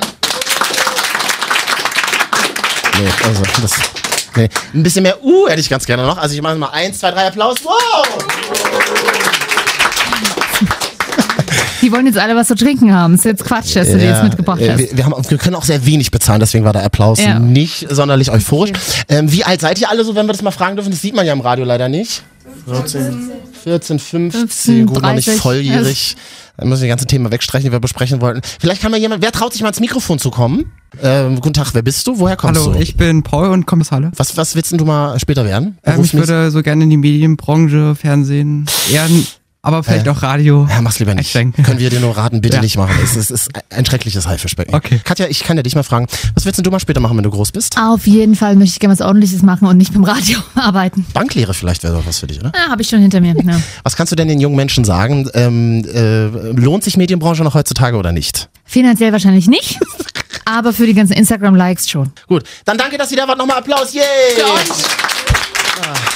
[2.99, 3.71] Nee, also das.
[4.37, 4.49] Nee.
[4.73, 6.17] Ein bisschen mehr Uh hätte ich ganz gerne noch.
[6.17, 7.57] Also ich mache mal eins, zwei, drei Applaus.
[7.63, 8.05] Wow!
[11.85, 13.13] Die wollen jetzt alle was zu trinken haben.
[13.13, 14.79] Das ist jetzt Quatsch, dass du dir Ja, jetzt mitgebracht äh, hast.
[14.79, 17.37] Wir, wir, haben, wir können auch sehr wenig bezahlen, deswegen war der Applaus Ja.
[17.37, 18.71] nicht sonderlich euphorisch.
[19.07, 20.89] Ähm, wie alt seid ihr alle so, wenn wir das mal fragen dürfen?
[20.89, 22.23] Das sieht man ja im Radio leider nicht.
[22.67, 23.29] 14,
[23.63, 25.41] 14 15, 15, gut, noch nicht 30.
[25.41, 26.15] volljährig.
[26.57, 28.41] Dann müssen wir das ganze Thema wegstreichen, die wir besprechen wollten.
[28.59, 30.71] Vielleicht kann mal jemand, wer traut sich mal ans Mikrofon zu kommen?
[31.03, 32.17] Ähm, guten Tag, wer bist du?
[32.17, 32.79] Woher kommst Hallo, du?
[32.79, 34.11] ich bin Paul und komme aus Halle.
[34.15, 35.77] was, was willst denn du mal später werden?
[35.83, 39.07] Ähm, ich würde so gerne in die Medienbranche, Fernsehen, eher,
[39.65, 40.09] aber vielleicht Äh.
[40.11, 40.67] auch Radio.
[40.69, 41.33] Ja, mach's lieber nicht.
[41.33, 42.61] Können wir dir nur raten, bitte Ja.
[42.61, 42.95] nicht machen.
[43.03, 44.73] Es ist, es ist ein schreckliches Haifischbecken.
[44.73, 45.01] Okay.
[45.03, 47.23] Katja, ich kann ja dich mal fragen, was willst denn du mal später machen, wenn
[47.23, 47.75] du groß bist?
[47.79, 51.05] Auf jeden Fall möchte ich gerne was Ordentliches machen und nicht beim Radio arbeiten.
[51.13, 52.51] Banklehre vielleicht wäre doch was für dich, oder?
[52.55, 53.35] Ja, habe ich schon hinter mir.
[53.35, 53.59] Ja.
[53.83, 55.29] Was kannst du denn den jungen Menschen sagen?
[55.33, 56.25] Ähm, äh,
[56.59, 58.49] lohnt sich Medienbranche noch heutzutage oder nicht?
[58.63, 59.79] Finanziell wahrscheinlich nicht,
[60.45, 62.11] aber für die ganzen Instagram-Likes schon.
[62.27, 63.37] Gut, dann danke, dass ihr da wart.
[63.37, 63.93] Nochmal Applaus.
[63.93, 64.01] Yay!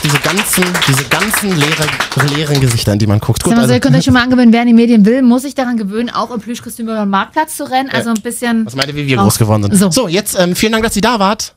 [0.03, 3.43] Diese ganzen, diese ganzen leere, leeren Gesichter, in die man guckt.
[3.43, 5.05] Gut, Sag mal so, also, ihr könnt euch schon mal angewöhnen, wer in die Medien
[5.05, 7.89] will, muss sich daran gewöhnen, auch im Plüschkostüm über den Marktplatz zu rennen.
[7.89, 8.65] Also ein bisschen.
[8.65, 9.25] was meint ihr, wie wir raus.
[9.25, 9.75] groß geworden sind?
[9.75, 9.91] So.
[9.91, 11.55] So, jetzt ähm, vielen Dank, dass ihr da wart.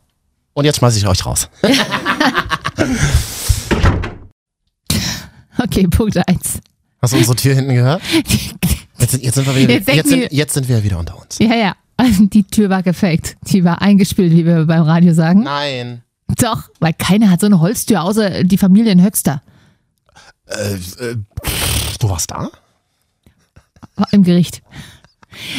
[0.54, 1.48] Und jetzt schmeiße ich euch raus.
[5.58, 6.60] Okay, Punkt eins.
[7.00, 8.02] Hast du unsere Tür hinten gehört?
[8.98, 11.36] Jetzt sind, jetzt sind, wir, wieder, Jetzt jetzt, sind, jetzt sind wir wieder unter uns.
[11.40, 11.74] Ja, ja.
[12.20, 13.36] Die Tür war gefaked.
[13.48, 15.42] Die war eingespielt, wie wir beim Radio sagen.
[15.42, 16.02] Nein.
[16.38, 19.42] Doch, weil keiner hat so eine Holztür, außer die Familie in Höxter
[20.46, 21.16] Äh, äh,
[22.00, 22.50] du warst da?
[24.10, 24.62] im Gericht.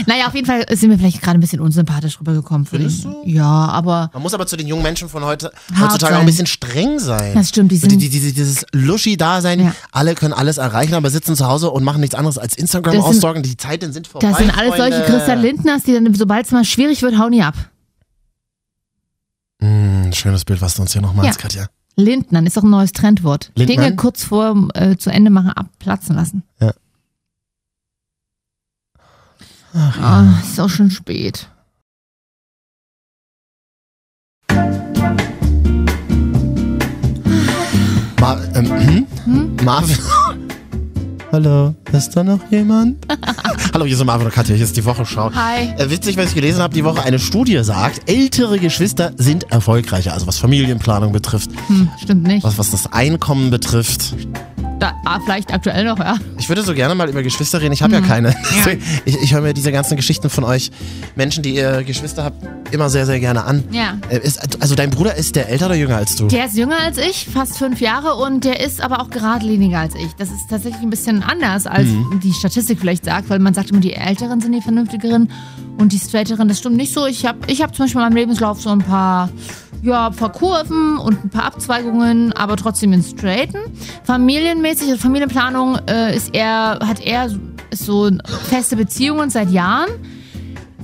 [0.06, 2.66] Naja, auf jeden Fall sind wir vielleicht gerade ein bisschen unsympathisch rübergekommen.
[2.68, 6.14] Für Findest den, Ja, aber Man muss aber zu den jungen Menschen von heute heutzutage
[6.14, 6.26] auch ein sein.
[6.28, 7.34] bisschen streng sein.
[7.34, 9.76] Das stimmt, die sind- die, die, dieses Luschi-Dasein, Ja.
[9.92, 13.02] alle können alles erreichen, aber sitzen zu Hause und machen nichts anderes als Instagram sind-
[13.02, 13.42] aussorgen.
[13.42, 14.28] Die Zeiten sind vorbei.
[14.30, 15.12] das sind alles solche Freunde.
[15.18, 17.56] Christian Lindners, die dann, sobald es mal schwierig wird, hauen die ab.
[20.16, 21.42] Schönes Bild, was du uns hier noch malst, Ja.
[21.42, 21.68] Katja.
[21.96, 23.52] Lindnern ist doch ein neues Trendwort.
[23.56, 23.84] Lindnern?
[23.86, 26.44] Dinge kurz vor äh, zu Ende machen, abplatzen lassen.
[26.60, 26.74] Ja.
[29.76, 31.50] Ah, ist auch schon spät.
[38.20, 39.08] Ma ähm, hm?
[39.26, 39.56] Hm?
[39.64, 39.98] Marvin.
[41.34, 43.08] Hallo, ist da noch jemand?
[43.74, 45.32] Hallo, hier sind Marvin und Katja, hier ist die Wochenschau.
[45.34, 45.70] Hi.
[45.80, 50.14] Äh, witzig, was ich gelesen habe, die Woche eine Studie sagt, ältere Geschwister sind erfolgreicher,
[50.14, 52.44] also was Familienplanung betrifft, Hm, stimmt nicht.
[52.44, 54.14] was, was das Einkommen betrifft.
[54.84, 56.16] Da, ah, vielleicht aktuell noch, ja.
[56.38, 58.36] Ich würde so gerne mal über Geschwister reden, ich habe ja keine.
[58.58, 60.72] Deswegen, Ich, ich höre mir diese ganzen Geschichten von euch,
[61.16, 63.64] Menschen, die ihr Geschwister habt, immer sehr, sehr gerne an.
[63.72, 63.98] Ja.
[64.10, 66.28] Äh, Ist, also dein Bruder ist der älter oder jünger als du?
[66.28, 69.96] Der ist jünger als ich, fast fünf Jahre, und der ist aber auch geradliniger als
[69.96, 70.12] ich.
[70.18, 72.20] Das ist tatsächlich ein bisschen anders, als Mhm.
[72.22, 75.32] die Statistik vielleicht sagt, weil man sagt immer, die Älteren sind die Vernünftigeren
[75.78, 76.50] und die Straighteren.
[76.50, 77.06] Das stimmt nicht so.
[77.06, 79.30] Ich habe ich hab zum Beispiel in meinem Lebenslauf so ein paar,
[79.82, 83.60] ja, ein paar Kurven und ein paar Abzweigungen, aber trotzdem in Straighten.
[84.04, 87.30] Familienmäßig, also Familienplanung äh, ist eher, hat eher
[87.72, 88.10] so-
[88.50, 89.90] feste Beziehungen seit Jahren.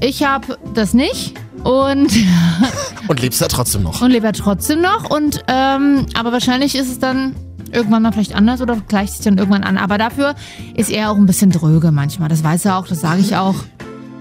[0.01, 1.33] Ich habe das nicht.
[1.63, 2.09] Und
[3.09, 4.01] Und lebst da trotzdem noch?
[4.01, 5.09] und lebe ja trotzdem noch.
[5.09, 7.35] Und ähm, aber wahrscheinlich ist es dann
[7.73, 9.77] irgendwann mal vielleicht anders oder gleicht sich dann irgendwann an.
[9.77, 10.35] Aber dafür
[10.75, 12.29] ist er auch ein bisschen dröge manchmal.
[12.29, 13.55] Das weiß er auch, das sage ich auch.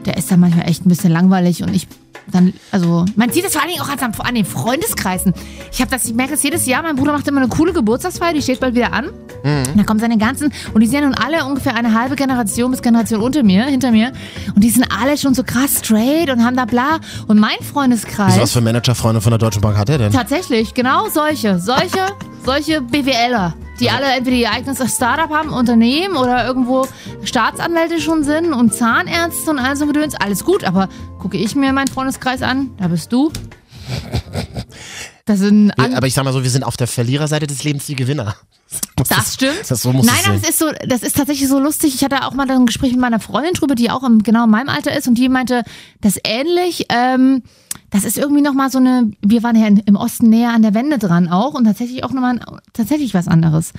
[0.05, 1.87] Der ist dann manchmal echt ein bisschen langweilig und ich
[2.31, 5.35] dann, also, man sieht das vor allen Dingen auch an, an den Freundeskreisen.
[5.73, 8.33] Ich habe das, ich merke das jedes Jahr, mein Bruder macht immer eine coole Geburtstagsfeier,
[8.33, 9.11] die steht bald wieder an.
[9.45, 12.71] Und da kommen seine ganzen, und die sind ja nun alle ungefähr eine halbe Generation
[12.71, 14.13] bis Generation unter mir, hinter mir.
[14.55, 16.99] Und die sind alle schon so krass straight und haben da bla.
[17.29, 18.33] Und mein Freundeskreis.
[18.33, 20.13] Also was für Managerfreunde von der Deutschen Bank hat er denn?
[20.13, 21.59] Tatsächlich, genau solche.
[21.59, 22.07] Solche,
[22.45, 26.87] solche BWLer, die alle entweder ihr eigenes Startup haben, Unternehmen oder irgendwo
[27.23, 30.15] Staatsanwälte schon sind und Zahnärzte und all so Gedöns.
[30.15, 30.89] Alles gut, aber
[31.19, 33.33] gucke ich mir meinen Freundeskreis an, da bist du.
[35.29, 37.85] Das sind an aber ich sag mal so, wir sind auf der Verliererseite des Lebens
[37.85, 38.35] die Gewinner.
[38.99, 39.61] Muss Das stimmt.
[39.69, 41.95] Das, so muss Nein, aber es ist so, das ist tatsächlich so lustig.
[41.95, 44.51] Ich hatte auch mal ein Gespräch mit meiner Freundin drüber, die auch im, genau in
[44.51, 45.65] meinem Alter ist und die meinte,
[46.01, 46.87] das ähnlich.
[46.89, 47.43] Ähm,
[47.91, 50.99] das ist irgendwie nochmal so eine, wir waren ja im Osten näher an der Wende
[50.99, 52.41] dran auch und tatsächlich auch nochmal
[52.73, 53.73] tatsächlich was anderes.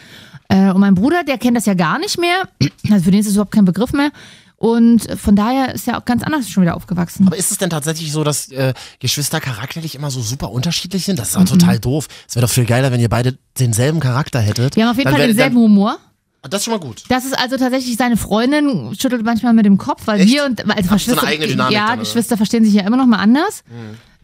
[0.49, 2.47] Äh, und mein Bruder, der kennt das ja gar nicht mehr.
[2.91, 4.11] Also für den ist es überhaupt kein Begriff mehr.
[4.59, 7.25] Und von daher ist er auch ganz anders schon wieder aufgewachsen.
[7.25, 11.17] Aber ist es denn tatsächlich so, dass äh, Geschwister charakterlich immer so super unterschiedlich sind?
[11.17, 11.43] Das ist Mhm.
[11.43, 12.07] auch total doof.
[12.27, 14.75] Es wäre doch viel geiler, wenn ihr beide denselben Charakter hättet.
[14.75, 15.97] Wir haben auf jeden Dann Fall wär- denselben dann- Humor.
[16.41, 17.03] Das ist schon mal gut.
[17.09, 20.33] Das ist also tatsächlich seine Freundin, schüttelt manchmal mit dem Kopf, weil Echt?
[20.33, 21.95] wir und also so eine Geschwister, eigene Dynamik ja?
[21.95, 23.63] Geschwister verstehen sich ja immer noch mal anders.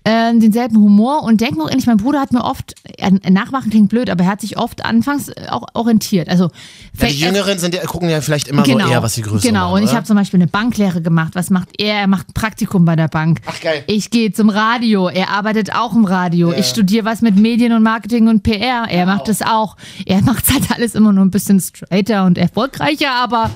[0.07, 1.87] Äh, denselben Humor und denken auch ähnlich.
[1.87, 5.29] Mein Bruder hat mir oft, äh, nachmachen klingt blöd, aber er hat sich oft anfangs
[5.29, 6.29] äh, auch orientiert.
[6.29, 6.51] Also
[6.99, 9.41] Ja, die Jüngeren sind ja, gucken ja vielleicht immer genau, so eher, was die Größeren
[9.41, 11.31] Genau, machen, und ich habe zum Beispiel eine Banklehre gemacht.
[11.33, 11.95] Was macht er?
[12.01, 13.41] Er macht ein Praktikum bei der Bank.
[13.47, 13.83] Ach, geil.
[13.87, 15.07] Ich gehe zum Radio.
[15.07, 16.53] Er arbeitet auch im Radio.
[16.53, 18.85] Ich studiere was mit Medien und Marketing und PR.
[18.87, 19.75] Er macht es auch.
[20.05, 23.49] Er macht halt alles immer nur ein bisschen straighter und erfolgreicher, aber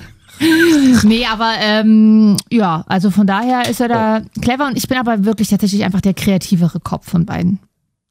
[1.03, 5.25] nee, aber ähm, ja, also von daher ist er da clever und ich bin aber
[5.25, 7.59] wirklich tatsächlich einfach der kreativere Kopf von beiden.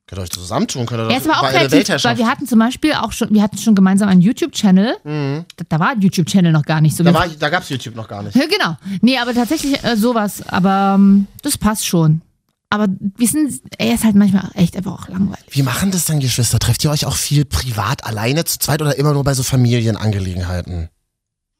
[0.09, 2.47] Könnt ihr euch zusammentun, könnt ihr Er ist doch aber auch kreativ, weil wir hatten
[2.47, 4.97] zum Beispiel auch schon, wir hatten schon gemeinsam einen YouTube-Channel.
[5.05, 7.03] Da, da war ein YouTube-Channel noch gar nicht so.
[7.03, 7.09] Mhm.
[7.09, 8.35] Da, war, da gab's YouTube noch gar nicht.
[8.35, 8.77] ja, genau.
[9.03, 10.43] Nee, aber tatsächlich äh, sowas.
[10.49, 12.23] Aber ähm, das passt schon.
[12.71, 12.87] Aber
[13.17, 15.45] wir sind, er ist halt manchmal echt einfach auch langweilig.
[15.51, 16.59] Wie machen das dann Geschwister?
[16.59, 20.89] Trefft ihr euch auch viel privat alleine zu zweit oder immer nur bei so Familienangelegenheiten?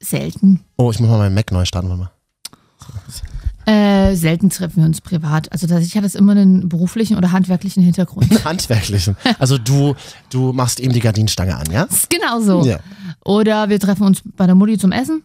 [0.01, 0.61] Selten.
[0.77, 2.11] Oh, ich muss mal meinen Mac neu starten, warte mal.
[3.67, 5.53] Äh, selten treffen wir uns privat.
[5.53, 8.45] Also tatsächlich hat das immer einen beruflichen oder handwerklichen Hintergrund.
[8.45, 9.15] Handwerklichen.
[9.39, 9.95] Also du,
[10.31, 11.87] du machst ihm die Gardinenstange an, ja?
[12.09, 12.65] Genau so.
[12.65, 12.79] Ja.
[13.27, 15.23] Oder wir treffen uns bei der Mutti zum Essen.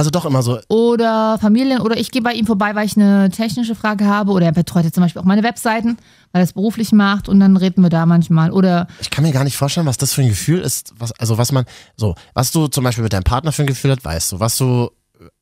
[0.00, 0.58] Also doch immer so.
[0.68, 4.46] oder Familien oder ich gehe bei ihm vorbei, weil ich eine technische Frage habe oder
[4.46, 5.98] er betreut jetzt zum Beispiel auch meine Webseiten,
[6.32, 9.32] weil er es beruflich macht und dann reden wir da manchmal oder Ich kann mir
[9.32, 10.94] gar nicht vorstellen, was das für ein Gefühl ist.
[10.96, 11.66] Was, also was man,
[11.98, 14.40] so, was du zum Beispiel mit deinem Partner für ein Gefühl hast, weißt du.
[14.40, 14.88] Was du,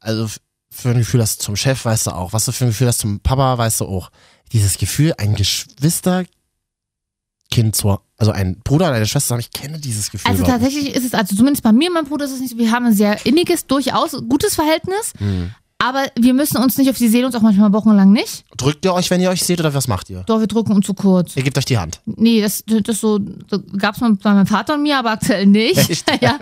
[0.00, 0.26] also
[0.72, 2.32] für ein Gefühl hast zum Chef, weißt du auch.
[2.32, 4.10] Was du für ein Gefühl hast zum Papa, weißt du auch.
[4.50, 6.26] Dieses Gefühl, ein Geschwisterkind
[7.74, 10.28] zu, also ein Bruder oder eine Schwester haben, ich kenne dieses Gefühl.
[10.30, 10.74] Also überhaupt nicht.
[10.74, 12.70] tatsächlich ist es, also zumindest bei mir und meinem Bruder ist es nicht so, wir
[12.72, 15.52] haben ein sehr inniges, durchaus gutes Verhältnis, Hm.
[15.80, 18.44] Aber wir müssen uns nicht auf die Seele uns auch manchmal wochenlang nicht.
[18.56, 20.24] Drückt ihr euch, wenn ihr euch seht, oder was macht ihr?
[20.26, 21.36] Doch, wir drücken uns zu kurz.
[21.36, 22.00] Ihr gebt euch die Hand.
[22.04, 26.04] Nee, das, das so, das gab's mal bei meinem Vater und mir, aber aktuell nicht.
[26.20, 26.38] Ja.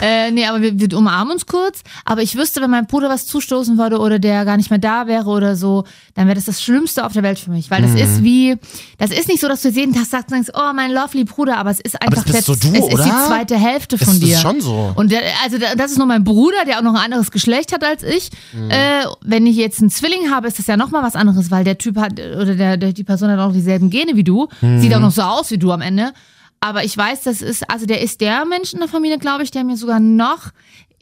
[0.00, 1.82] Äh, nee, aber wir, wir umarmen uns kurz.
[2.04, 5.06] Aber ich wüsste, wenn mein Bruder was zustoßen würde oder der gar nicht mehr da
[5.06, 7.70] wäre oder so, dann wäre das das Schlimmste auf der Welt für mich.
[7.70, 7.96] Weil das Mhm.
[7.98, 8.56] ist wie,
[8.98, 11.70] das ist nicht so, dass du jeden Tag sagst, denkst, oh, mein lovely Bruder, aber
[11.70, 13.04] es ist einfach das so du, es ist oder?
[13.04, 14.34] die zweite Hälfte von Das dir.
[14.34, 14.92] ist schon so.
[14.96, 17.84] Und der, also das ist nur mein Bruder, der auch noch ein anderes Geschlecht hat
[17.84, 18.30] als ich.
[18.52, 18.70] Mhm.
[18.70, 18.79] Äh,
[19.22, 21.78] wenn ich jetzt einen Zwilling habe, ist das ja noch mal was anderes, weil der
[21.78, 24.80] Typ hat oder der, der die Person hat auch dieselben Gene wie du, Mhm.
[24.80, 26.12] sieht auch noch so aus wie du am Ende.
[26.60, 29.50] Aber ich weiß, das ist also der ist der Mensch in der Familie, glaube ich,
[29.50, 30.50] der mir sogar noch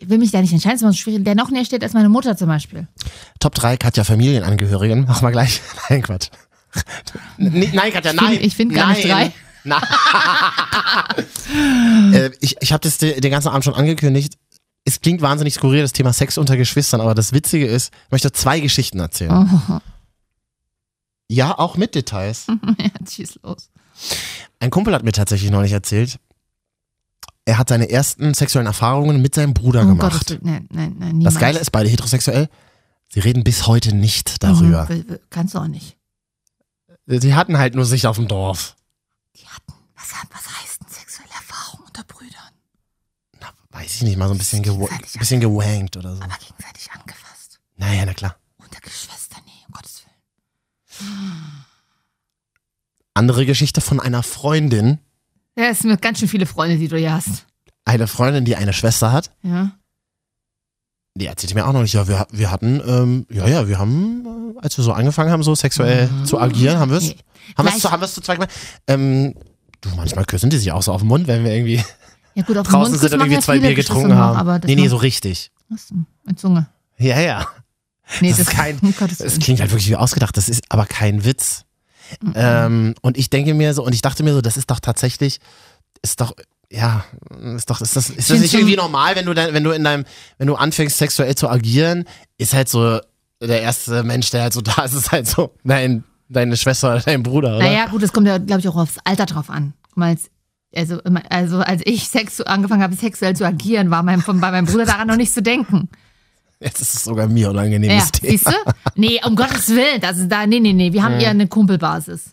[0.00, 1.82] ich will mich da nicht entscheiden, das ist immer so schwierig, der noch näher steht
[1.82, 2.86] als meine Mutter zum Beispiel.
[3.40, 5.06] Top 3 Katja Familienangehörigen.
[5.06, 5.60] Machen wir gleich.
[5.90, 6.28] Nein, Quatsch.
[7.38, 8.38] N- Nein, Katja, nein.
[8.40, 9.32] ich find gar nicht Nein.
[9.64, 9.82] Na-
[12.12, 14.34] äh, ich ich habe das de- den ganzen Abend schon angekündigt.
[14.88, 18.32] Es klingt wahnsinnig skurril, das Thema Sex unter Geschwistern, aber das Witzige ist, ich möchte
[18.32, 19.60] zwei Geschichten erzählen.
[19.68, 19.80] Oh,
[21.28, 22.46] Ja, auch mit Details.
[22.78, 23.70] ja, schieß los.
[24.60, 26.18] Ein Kumpel hat mir tatsächlich neulich erzählt,
[27.44, 30.28] er hat seine ersten sexuellen Erfahrungen mit seinem Bruder Oh gemacht.
[30.28, 31.34] Gott, nein, nein, nein, niemals.
[31.34, 32.48] das Geile ist, beide heterosexuell,
[33.12, 34.86] sie reden bis heute nicht darüber.
[34.90, 35.98] Mhm, kannst du auch nicht.
[37.06, 38.74] Sie hatten halt nur sich auf dem Dorf.
[39.36, 42.52] Die hatten, was, was heißt denn sexuelle Erfahrung unter Brüdern?
[43.40, 43.48] Na,
[43.78, 44.88] weiß ich nicht, mal so ein bisschen, gewa
[45.18, 46.22] bisschen gewankt oder so.
[46.22, 47.60] Aber gegenseitig angefasst.
[47.76, 48.36] Naja, na klar.
[48.58, 50.02] Unter Geschwistern, nee, um Gottes
[50.98, 51.64] Willen.
[53.14, 54.98] Andere Geschichte von einer Freundin.
[55.56, 57.46] Ja, es sind ganz schön viele Freunde, die du hier hast.
[57.84, 59.30] Eine Freundin, die eine Schwester hat.
[59.42, 59.72] Ja.
[61.14, 61.94] Die erzählte mir auch noch nicht.
[61.94, 65.42] Ja, wir, wir hatten, ähm, ja, ja, wir haben, äh, als wir so angefangen haben,
[65.42, 67.08] so sexuell zu agieren, haben wir es.
[67.08, 67.16] Nee.
[67.56, 68.52] Haben wir es Gleich- zu, haben wir es zu zweit gemacht?
[68.86, 69.34] Ähm,
[69.80, 71.82] du, manchmal küssen die sich auch so auf den Mund, wenn wir irgendwie
[72.38, 74.36] Ja gut, auf draußen sind machen irgendwie zwei Bier getrunken noch, haben.
[74.38, 75.50] Aber das nee, nee, so richtig.
[75.74, 76.68] Achso, mit Zunge.
[76.96, 77.48] Ja, ja.
[78.20, 79.38] Nee, Das ist kein- Es Willen.
[79.40, 81.64] klingt halt wirklich wie ausgedacht, das ist aber kein Witz.
[82.36, 85.40] Ähm, und ich denke mir so, und ich dachte mir so, das ist doch tatsächlich,
[86.00, 86.32] ist doch,
[86.70, 87.04] ja,
[87.56, 89.82] ist doch, ist das, ist das nicht irgendwie normal, wenn du dann, wenn du in
[89.82, 90.04] deinem,
[90.38, 92.04] wenn du anfängst sexuell zu agieren,
[92.38, 93.00] ist halt so
[93.42, 97.00] der erste Mensch, der halt so da ist, ist halt so dein, deine Schwester oder
[97.00, 97.66] dein Bruder, oder?
[97.66, 99.74] Naja, gut, das kommt ja, glaube ich, auch aufs Alter drauf an.
[99.88, 100.30] Guck mal, als,
[100.74, 101.00] also,
[101.30, 104.84] also als ich Sex, angefangen habe, sexuell zu agieren, war mein, von, bei meinem Bruder
[104.84, 105.88] daran noch nicht zu denken.
[106.60, 108.30] Jetzt ist es sogar mir Ja, unangenehmes Thema.
[108.32, 108.52] siehst du?
[108.96, 112.32] Nee, um Gottes Willen, das ist da, nee, nee, nee, wir haben eher eine Kumpelbasis.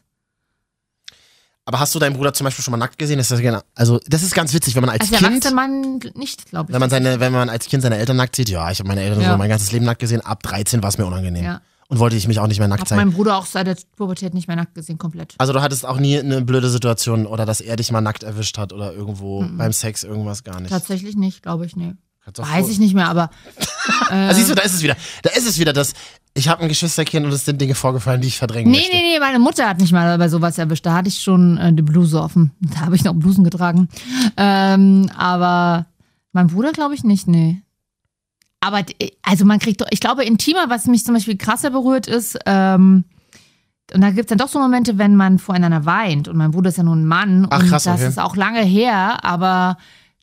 [1.67, 3.17] Aber hast du deinen Bruder zum Beispiel schon mal nackt gesehen?
[3.17, 6.47] Das ist genau, also das ist ganz witzig, wenn man als Als Kind, Mann nicht,
[6.49, 6.73] glaube ich.
[6.73, 9.01] wenn man seine, wenn man als Kind seine Eltern nackt sieht, ja, ich habe meine
[9.01, 9.31] Eltern Ja.
[9.31, 10.21] so mein ganzes Leben nackt gesehen.
[10.21, 11.61] Ab 13 war es mir unangenehm Ja.
[11.87, 12.99] Und wollte ich mich auch nicht mehr nackt Hab zeigen.
[13.01, 15.35] meinen Bruder auch seit der Pubertät nicht mehr nackt gesehen, komplett.
[15.37, 18.57] Also du hattest auch nie eine blöde Situation oder dass er dich mal nackt erwischt
[18.57, 20.71] hat oder irgendwo beim Sex irgendwas gar nicht.
[20.71, 21.93] Tatsächlich nicht, glaube ich, nee.
[22.37, 23.29] Weiß ich nicht mehr, aber
[24.09, 24.95] Ah, siehst du, da ist es wieder.
[25.21, 25.93] Da ist es wieder, dass
[26.33, 28.95] ich habe ein Geschwisterkind und es sind Dinge vorgefallen, die ich verdrängen Nee, möchte.
[28.95, 30.85] nee, nee, meine Mutter hat mich mal bei sowas erwischt.
[30.87, 32.51] Da hatte ich schon äh, die Bluse offen.
[32.61, 33.87] Da habe ich noch Blusen getragen.
[34.37, 35.85] Ähm, aber
[36.33, 37.61] mein Bruder glaube ich nicht, nee.
[38.65, 42.07] Aber d- also man kriegt doch, ich glaube, intimer, was mich zum Beispiel krasser berührt,
[42.07, 43.03] ist, ähm,
[43.93, 46.27] und da gibt es dann doch so Momente, wenn man voreinander weint.
[46.27, 47.47] Und mein Bruder ist ja nun ein Mann.
[47.51, 48.07] Ach, und krass, das okay.
[48.09, 49.77] ist auch lange her, aber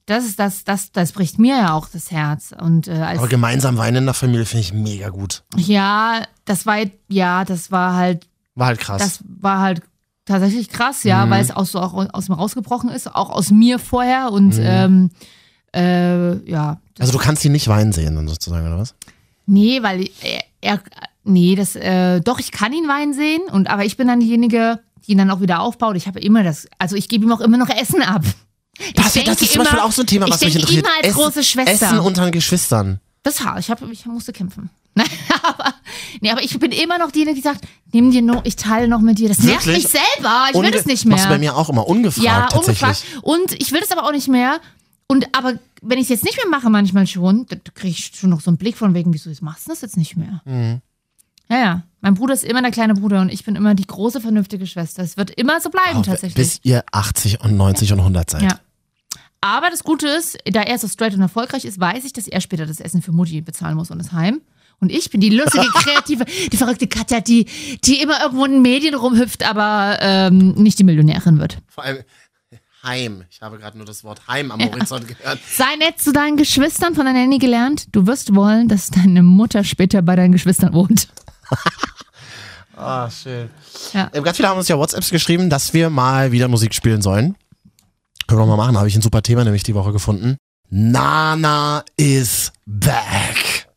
[0.07, 2.53] das ist das, das, das bricht mir ja auch das Herz.
[2.61, 5.45] Und äh, als Aber gemeinsam weinen in der Familie finde ich mega gut.
[5.57, 6.79] ja, das war
[7.09, 8.27] ja, das war halt
[8.57, 9.01] War halt krass.
[9.01, 9.83] das war halt
[10.25, 13.79] tatsächlich krass, ja, weil es auch so auch aus mir rausgebrochen ist, auch aus mir
[13.79, 15.11] vorher und ähm,
[15.75, 16.79] äh, ja.
[16.95, 18.95] Das, also du kannst ihn nicht weinen sehen dann sozusagen, oder was?
[19.47, 20.81] nee, weil er, er
[21.25, 24.79] nee, das, äh, doch, ich kann ihn weinen sehen, und aber ich bin dann diejenige,
[25.07, 25.97] die ihn dann auch wieder aufbaut.
[25.97, 28.23] Ich habe immer das, also ich gebe ihm auch immer noch Essen ab.
[28.95, 30.85] Das, das ist zum Beispiel immer- auch so ein Thema, was ich mich interessiert.
[30.87, 31.87] immer als Essen, große Schwester.
[31.87, 33.01] Essen unter den Geschwistern.
[33.23, 33.61] Das hart.
[33.61, 34.71] Ich, hab, ich musste kämpfen.
[34.95, 35.07] Nein,
[35.43, 35.75] aber,
[36.21, 39.01] nee, aber ich bin immer noch diejenige, die sagt, nimm dir noch, ich teile noch
[39.01, 39.29] mit dir.
[39.29, 40.47] Das nervt mich selber.
[40.51, 41.17] Ich will Unge- das nicht mehr.
[41.17, 43.05] Machst du bei mir auch immer ungefragt ja, ungefragt.
[43.23, 44.61] Und ich will das aber auch nicht mehr.
[45.13, 48.13] Und aber wenn ich es jetzt nicht mehr mache, manchmal schon, da, da kriege ich
[48.15, 50.41] schon noch so einen Blick von wegen, wieso machst du das jetzt nicht mehr?
[50.45, 50.81] Mhm.
[51.51, 51.83] Ja, ja.
[52.01, 55.03] Mein Bruder ist immer der kleine Bruder und ich bin immer die große, vernünftige Schwester.
[55.03, 56.35] Es wird immer so bleiben, Oh, tatsächlich.
[56.35, 58.43] bis ihr 80 und 90 und 100 seid.
[58.43, 58.59] ja.
[59.45, 62.41] Aber das Gute ist, da er so straight und erfolgreich ist, weiß ich, dass er
[62.41, 64.41] später das Essen für Mutti bezahlen muss und das Heim.
[64.81, 67.47] Und ich bin die lustige, kreative, die verrückte Katja, die,
[67.85, 71.59] die immer irgendwo in den Medien rumhüpft, aber ähm, nicht die Millionärin wird.
[71.67, 71.99] Vor allem
[72.83, 73.25] Heim.
[73.31, 75.39] Ich habe gerade nur das Wort Heim am Horizont gehört.
[75.51, 77.87] Sei nett zu deinen Geschwistern von deiner Nanny gelernt.
[77.95, 81.09] Du wirst wollen, dass deine Mutter später bei deinen Geschwistern wohnt.
[82.75, 83.51] Ah, schön.
[83.93, 84.11] Ja.
[84.13, 87.37] Ähm, ganz viele haben uns ja WhatsApps geschrieben, dass wir mal wieder Musik spielen sollen.
[88.27, 90.37] Können wir mal machen, habe ich ein super Thema nämlich die Woche gefunden.
[90.71, 93.69] Nana is back.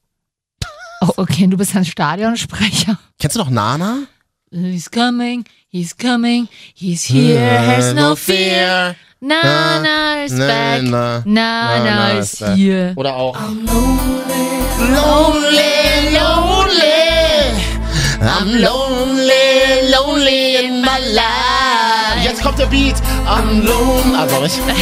[1.02, 2.98] Oh, okay, du bist ein Stadionsprecher.
[3.20, 4.04] Kennst du noch Nana?
[4.52, 8.96] He's coming, he's coming, he's here, has no fear.
[9.20, 12.94] Nana is back, Na, Nana is here.
[12.96, 13.36] Oder auch.
[14.78, 17.56] Lonely, lonely
[18.22, 22.24] I'm lonely, lonely in my life.
[22.24, 22.96] Jetzt kommt der Beat.
[23.26, 24.16] I'm lonely.
[24.16, 24.78] Also nicht Alter,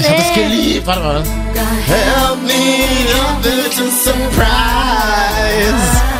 [0.00, 0.86] ich hab das geliebt.
[0.86, 1.22] Warte mal.
[1.86, 6.15] Help me a little surprise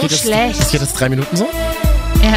[0.00, 0.60] So Das schlecht.
[0.60, 1.44] Das geht jetzt drei Minuten so?
[2.22, 2.30] Ja.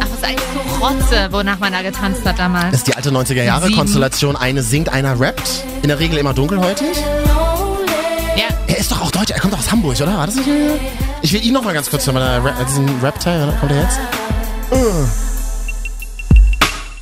[0.00, 2.66] Ach, was ist eigentlich so Rotze, wonach man da getanzt hat damals.
[2.70, 3.78] Das ist die alte 90er Jahre Sieben.
[3.78, 4.36] Konstellation.
[4.36, 5.64] Eine singt, einer rappt.
[5.82, 6.96] In der Regel immer dunkelhäutig.
[8.36, 9.34] Ja, Er ist doch auch Deutscher.
[9.34, 10.16] Er kommt doch aus Hamburg, oder?
[10.16, 10.48] War das nicht?
[11.22, 13.52] Ich will ihn noch mal ganz kurz hören, diesen Rap-Teil, oder?
[13.52, 13.98] Kommt er jetzt?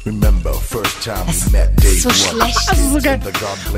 [0.04, 2.58] Remember, first time we met day so schlecht.
[2.92, 3.20] so geil.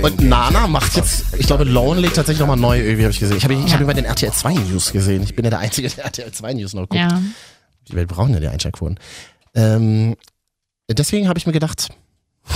[0.02, 3.36] Und Nana macht jetzt, ich glaube, Lonely tatsächlich nochmal neu, irgendwie habe ich gesehen.
[3.36, 5.22] Ich habe ihn, ich hab ihn bei den RTL 2 News gesehen.
[5.22, 6.94] Ich bin ja der Einzige, der RTL 2 News noch guckt.
[6.94, 7.20] Ja.
[7.88, 8.98] Die Welt brauchen ja die Einschaltquoten.
[9.54, 10.16] Ähm,
[10.90, 11.88] deswegen habe ich mir gedacht,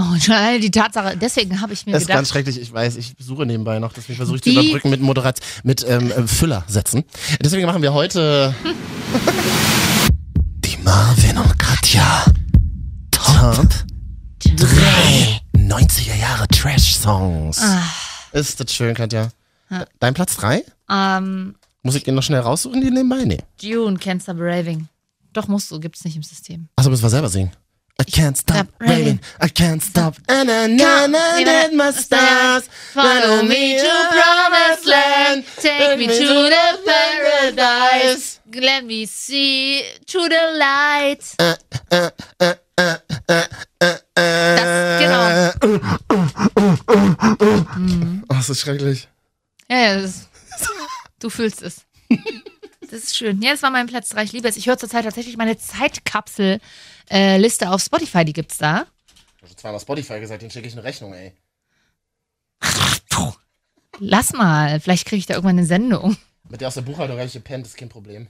[0.00, 0.14] Oh,
[0.60, 3.44] die Tatsache, deswegen habe ich mir das ist gedacht, ganz schrecklich, ich weiß, ich suche
[3.44, 7.02] nebenbei noch, deswegen versuche ich zu überbrücken mit Moderat, mit ähm, äh, Füllersätzen.
[7.42, 8.54] Deswegen machen wir heute
[17.08, 17.58] Trash-Songs.
[17.62, 17.82] Ah.
[18.32, 19.30] Ist das schön, Katja?
[19.98, 20.64] Dein Platz 3?
[20.90, 23.24] ähm, Muss ich den noch schnell raussuchen, die nebenbei?
[23.24, 23.38] Nee.
[23.62, 24.88] Dune, Can't Stop Raving.
[25.32, 26.68] Doch, musst du, gibt's nicht im System.
[26.76, 27.52] Achso, müssen wir selber singen.
[28.00, 29.18] I can't stop raving.
[29.42, 30.14] I can't stop.
[30.28, 30.68] Na, na,
[31.08, 32.68] na, my stars.
[32.92, 35.44] Follow me to promised land.
[35.60, 38.37] Take me to the paradise.
[38.54, 41.22] Let me see to the light.
[44.14, 45.50] Das, genau.
[48.28, 49.08] Oh, das ist schrecklich.
[49.68, 50.28] Ja, ja, das,
[51.18, 51.84] du fühlst es.
[52.80, 53.42] Das ist schön.
[53.42, 54.24] Ja, das war mein Platz 3.
[54.24, 54.56] Ich liebe es.
[54.56, 58.24] Ich höre zurzeit tatsächlich meine Zeitkapsel-Liste auf Spotify.
[58.24, 58.86] Die gibt's da.
[59.36, 61.34] Ich habe zweimal Spotify gesagt, den schicke ich eine Rechnung, ey.
[63.98, 64.80] Lass mal.
[64.80, 66.16] Vielleicht kriege ich da irgendwann eine Sendung.
[66.50, 68.28] Mit der aus der Buchhaltung habe ich gepennt, ist kein Problem.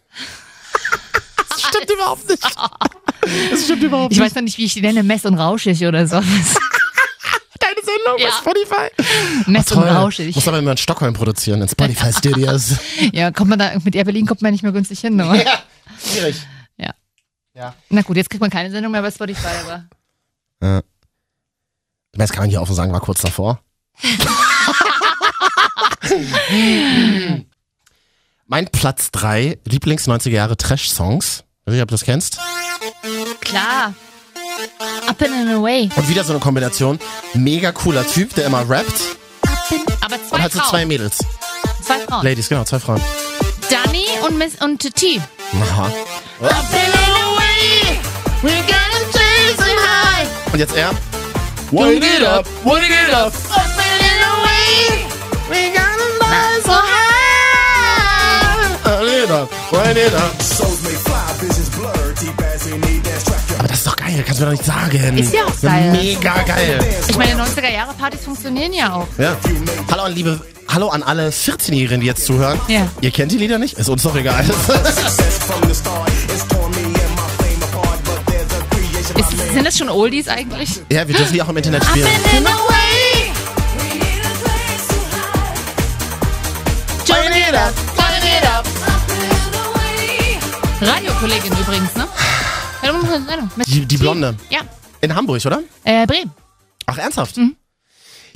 [1.51, 2.43] Das stimmt überhaupt nicht.
[3.51, 5.03] Das stimmt überhaupt Ich weiß noch nicht, wie ich die nenne.
[5.03, 6.17] Mess und rauschig oder so.
[6.17, 8.29] Deine Sendung Ja.
[8.29, 8.91] bei Spotify.
[9.51, 10.35] Mess und rauschig.
[10.35, 12.75] Muss aber immer in Stockholm produzieren, in Spotify Studios.
[13.13, 15.35] Ja, kommt man da, mit Air Berlin kommt man nicht mehr günstig hin, oder?
[15.35, 15.63] ja,
[16.03, 16.37] schwierig.
[16.77, 16.95] Ja.
[17.55, 17.75] Ja.
[17.91, 19.47] Na gut, jetzt kriegt man keine Sendung mehr bei Spotify,
[20.61, 20.83] aber.
[22.13, 23.61] Das kann man hier offen sagen, war kurz davor.
[28.49, 31.45] mein Platz 3 Lieblings-90er Jahre Trash-Songs.
[31.61, 32.39] Ich weiß nicht, ob du das kennst.
[33.41, 33.95] Klar.
[35.07, 35.89] Up and, and away.
[35.95, 36.99] Und wieder so eine Kombination.
[37.35, 39.17] Mega cooler Typ, der immer rappt.
[40.01, 40.71] Aber zwei Und halt so Frauen.
[40.71, 41.19] zwei Mädels.
[41.83, 42.25] zwei Frauen.
[42.25, 43.01] Ladies, genau, zwei Frauen.
[43.71, 45.21] Dani und Miss und T.
[45.63, 45.93] Aha.
[50.53, 50.91] Und jetzt er.
[51.71, 53.33] Wind it up, wind it up.
[59.19, 60.41] It up, wind it up.
[60.41, 63.59] Souls may fly, visions blur, deep as they need that track.
[63.59, 65.19] Aber das ist doch geil, kannst du mir doch nicht sagen.
[65.19, 65.93] Ist ja auch geil.
[65.93, 66.79] Mega geil.
[67.09, 69.09] Ich meine, 90er Jahre Partys funktionieren ja auch.
[69.19, 69.37] Ja.
[69.91, 72.61] Hallo an liebe, hallo an alle 14-Jährigen, die jetzt zuhören.
[72.69, 72.89] Ja.
[73.01, 73.79] Ihr kennt die Lieder nicht?
[73.79, 74.45] Ist uns doch egal.
[79.17, 80.81] Ist, sind das schon Oldies eigentlich?
[80.93, 82.07] ja, wir dürfen die auch im Internet spielen.
[87.09, 87.88] up, wind it up.
[90.81, 92.07] Radiokollegin übrigens, ne?
[93.67, 93.97] Die, die.
[93.97, 94.37] Blonde.
[94.49, 94.61] Ja.
[95.01, 95.63] In Hamburg, oder?
[95.85, 96.33] Äh, Bremen.
[96.87, 97.37] Ach, ernsthaft?
[97.37, 97.57] Mhm.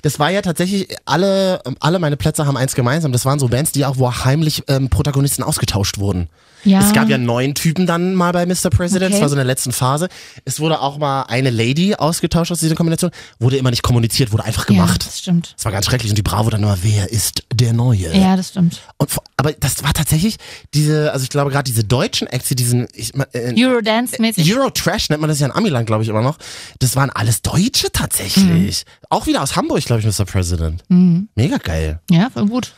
[0.03, 3.13] Das war ja tatsächlich, alle, alle meine Plätze haben eins gemeinsam.
[3.13, 6.29] Das waren so Bands, die auch, wo heimlich ähm, Protagonisten ausgetauscht wurden.
[6.65, 6.81] Ja.
[6.81, 8.71] Es gab ja neun Typen dann mal bei Mr.
[8.71, 9.13] President, Okay.
[9.13, 10.09] das war so in der letzten Phase.
[10.45, 13.11] Es wurde auch mal eine Lady ausgetauscht aus dieser Kombination.
[13.41, 15.05] Wurde immer nicht kommuniziert, wurde einfach Ja, gemacht.
[15.07, 15.55] das stimmt.
[15.57, 18.17] Das war ganz schrecklich und die Bravo dann immer, wer ist der Neue?
[18.17, 18.81] Ja, das stimmt.
[18.99, 20.37] Und Aber das war tatsächlich
[20.75, 22.87] diese, also ich glaube gerade diese deutschen Acts, die diesen
[23.33, 24.55] äh, Eurodance-mäßig.
[24.57, 26.39] Eurotrash nennt man das ja in Amiland, glaube ich, immer noch.
[26.79, 28.85] Das waren alles Deutsche tatsächlich.
[29.11, 30.25] Auch wieder aus Hamburg, glaube ich, Mr.
[30.25, 30.83] President.
[30.89, 32.01] Mega geil.
[32.11, 32.73] Ja, voll gut.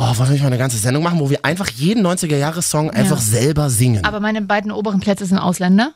[0.00, 3.20] Oh, wollen wir nicht mal eine ganze Sendung machen, wo wir einfach jeden 90er-Jahres-Song einfach
[3.20, 4.04] selber singen?
[4.04, 5.92] Aber meine beiden oberen Plätze sind Ausländer.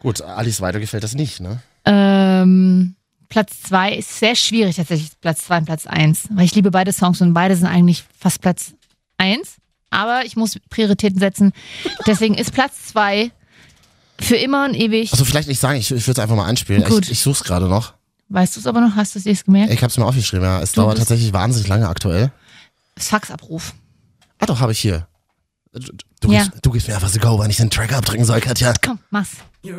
[0.00, 1.60] Gut, Alice Weidel gefällt das nicht, ne?
[1.84, 2.94] Ähm,
[3.28, 6.28] Platz zwei ist sehr schwierig tatsächlich, Platz zwei und Platz eins.
[6.30, 8.72] Weil ich liebe beide Songs und beide sind eigentlich fast Platz
[9.18, 9.56] eins.
[9.90, 11.52] Aber ich muss Prioritäten setzen.
[12.06, 13.32] Deswegen ist Platz zwei
[14.18, 15.12] für immer und ewig.
[15.12, 16.84] Also vielleicht nicht sagen, ich, ich würde es einfach mal einspielen.
[16.84, 17.04] Gut.
[17.04, 17.97] Ich, ich suche es gerade noch.
[18.28, 18.94] Weißt du es aber noch?
[18.94, 19.72] Hast du es dir gemerkt?
[19.72, 20.60] Ich habe es mir aufgeschrieben, ja.
[20.60, 22.30] Es Du dauert tatsächlich wahnsinnig lange aktuell.
[22.98, 23.72] Faxabruf.
[24.38, 25.06] Ah doch, habe ich hier.
[25.72, 25.80] Du,
[26.20, 26.44] du, Ja.
[26.44, 28.72] gibst, du gibst mir einfach so go, wann ich den Track abdrücken soll, Katja.
[28.84, 29.30] Komm, mach's.
[29.62, 29.78] You're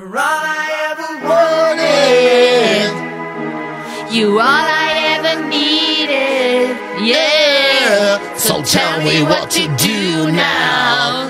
[4.12, 6.76] You all I ever needed.
[7.00, 8.18] Yeah.
[8.38, 11.30] So tell me what to do now.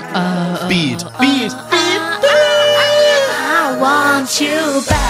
[0.66, 1.52] Beat, beat, beat.
[3.12, 5.09] I want you back.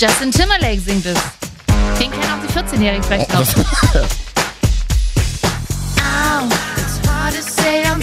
[0.00, 1.18] Justin Timberlake singt es.
[2.00, 3.44] Den kennen auch die 14-Jährigen vielleicht noch.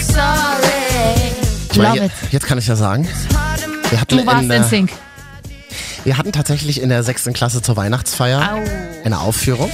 [0.00, 1.32] Sorry.
[1.72, 2.10] Ich meine.
[2.30, 3.08] Jetzt kann ich ja sagen.
[3.90, 4.92] Wir hatten, Du warst in, in Sync.
[6.04, 8.60] wir hatten tatsächlich in der sechsten Klasse zur Weihnachtsfeier Au.
[9.04, 9.70] eine Aufführung.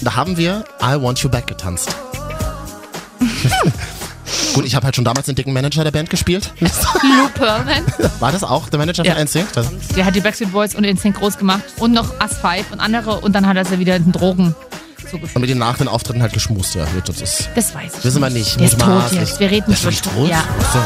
[0.00, 1.94] Da haben wir I Want You Back getanzt.
[4.54, 6.52] Gut, ich habe halt schon damals den dicken Manager der Band gespielt.
[6.60, 7.84] Lou Pearlman.
[8.20, 9.14] War das auch der Manager Ja.
[9.14, 9.52] von NSYNC?
[9.52, 11.62] Das, Der hat die Backstreet Boys und NSYNC groß gemacht.
[11.78, 13.20] Und noch Us 5 und andere.
[13.20, 14.54] Und dann hat er sie wieder in den Drogen
[15.10, 15.34] zugeführt.
[15.36, 16.86] und mit den nach den Auftritten halt geschmust, ja.
[17.04, 18.58] Das ist, Das weiß ich wissen wir nicht.
[18.58, 18.60] nicht.
[18.60, 19.40] Der ist tot jetzt.
[19.40, 20.28] Wir reden nicht tot?
[20.30, 20.44] Ja.
[20.72, 20.78] So.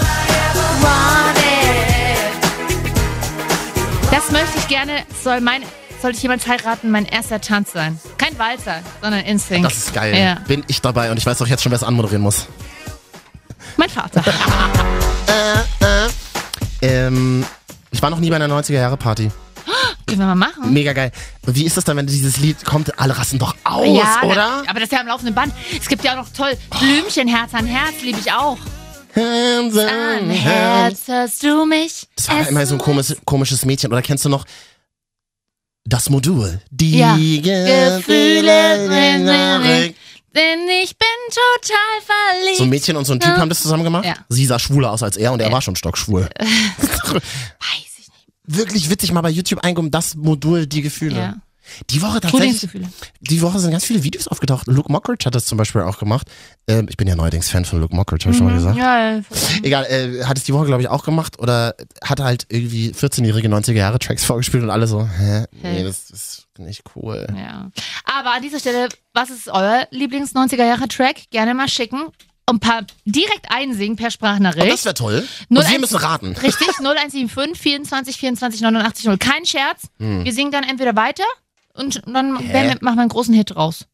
[4.10, 4.92] Das möchte ich gerne,
[5.22, 5.62] soll mein,
[6.00, 7.98] sollte ich jemals heiraten, mein erster Tanz sein.
[8.16, 9.64] Kein Walzer, sondern Instinct.
[9.66, 10.16] Das ist geil.
[10.16, 10.38] Ja.
[10.46, 12.46] Bin ich dabei und ich weiß auch jetzt schon, wer es anmoderieren muss.
[13.76, 14.22] Mein Vater.
[16.80, 17.44] Ähm,
[17.90, 19.30] ich war noch nie bei einer 90er-Jahre-Party.
[20.06, 20.72] Können wir mal machen.
[20.72, 21.10] Mega geil.
[21.44, 22.98] Wie ist das dann, wenn dieses Lied kommt?
[23.00, 24.34] Alle rasten doch aus, ja, oder?
[24.36, 25.52] Na, aber das ist ja am laufenden Band.
[25.78, 28.56] Es gibt ja auch noch toll Blümchen, Herz an Herz, liebe ich auch.
[29.16, 31.08] Hands An Herz.
[31.08, 32.06] Herz hörst du mich.
[32.14, 33.90] Das war immer so ein muss- komisches, Mädchen.
[33.92, 34.44] Oder kennst du noch
[35.84, 36.60] das Modul?
[36.70, 37.16] Die Ja.
[37.16, 39.26] Gefühle sind.
[40.36, 42.58] Denn ich bin total verliebt.
[42.58, 44.04] So ein Mädchen und so ein Typ haben das zusammen gemacht?
[44.04, 44.14] Ja.
[44.28, 46.28] Sie sah schwuler aus als er und er war schon stockschwul.
[46.38, 47.22] Weiß
[47.98, 48.26] ich nicht.
[48.44, 51.16] Wirklich witzig, mal bei YouTube eingeben, das Modul, die Gefühle.
[51.16, 51.36] Ja.
[51.90, 52.68] Die Woche tatsächlich,
[53.20, 54.66] die Woche sind ganz viele Videos aufgetaucht.
[54.66, 56.28] Luke Mockridge hat das zum Beispiel auch gemacht.
[56.66, 58.76] Ähm, ich bin ja neuerdings Fan von Luke Mockridge, habe ich schon mal gesagt.
[58.76, 58.80] Mhm.
[58.80, 59.22] Ja, ja.
[59.62, 63.48] Egal, äh, hat es die Woche, glaube ich, auch gemacht oder hat halt irgendwie 14-jährige
[63.48, 65.44] 90er-Jahre-Tracks vorgespielt und alle so, hä?
[65.62, 67.26] Nee, das ist nicht cool.
[67.36, 67.70] Ja.
[68.04, 71.30] Aber an dieser Stelle, was ist euer Lieblings-90er-Jahre-Track?
[71.30, 72.02] Gerne mal schicken.
[72.48, 74.72] Und ein paar direkt einsingen per Sprachnachricht.
[74.72, 75.28] das wäre toll.
[75.50, 76.28] Und wir müssen raten.
[76.28, 79.18] Richtig, 0175 24 24 89 0.
[79.18, 79.82] Kein Scherz.
[79.98, 80.24] Hm.
[80.24, 81.24] Wir singen dann entweder weiter
[81.78, 83.86] und dann wir, machen wir einen großen Hit draus.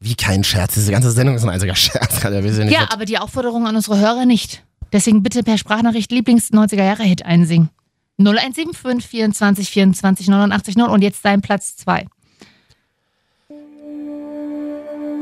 [0.00, 0.74] Wie kein Scherz.
[0.74, 2.22] Diese ganze Sendung ist ein einziger Scherz.
[2.22, 4.64] Ja, wir sind nicht Ja, aber die Aufforderung an unsere Hörer nicht.
[4.92, 7.70] Deswegen bitte per Sprachnachricht Lieblings-90er-Jahre-Hit einsingen.
[8.18, 12.06] 0175 24 24 89 0 und jetzt dein Platz 2.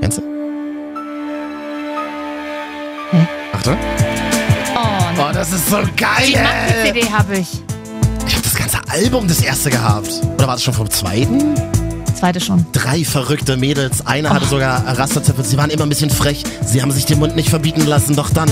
[0.00, 0.22] Kennst du?
[3.12, 3.26] Hä?
[3.52, 3.76] Achtung.
[4.76, 6.42] Oh, Oh, das ist so die geil.
[6.42, 7.48] Maxi-CD habe ich.
[8.26, 10.08] Ich habe das ganze Album das erste gehabt.
[10.34, 11.54] Oder war das schon vom zweiten?
[12.14, 12.66] Zweite schon.
[12.72, 14.06] Drei verrückte Mädels.
[14.06, 15.42] Eine hatte sogar Rasterzöpfe.
[15.42, 16.44] Sie waren immer ein bisschen frech.
[16.64, 18.16] Sie haben sich den Mund nicht verbieten lassen.
[18.16, 18.48] Doch dann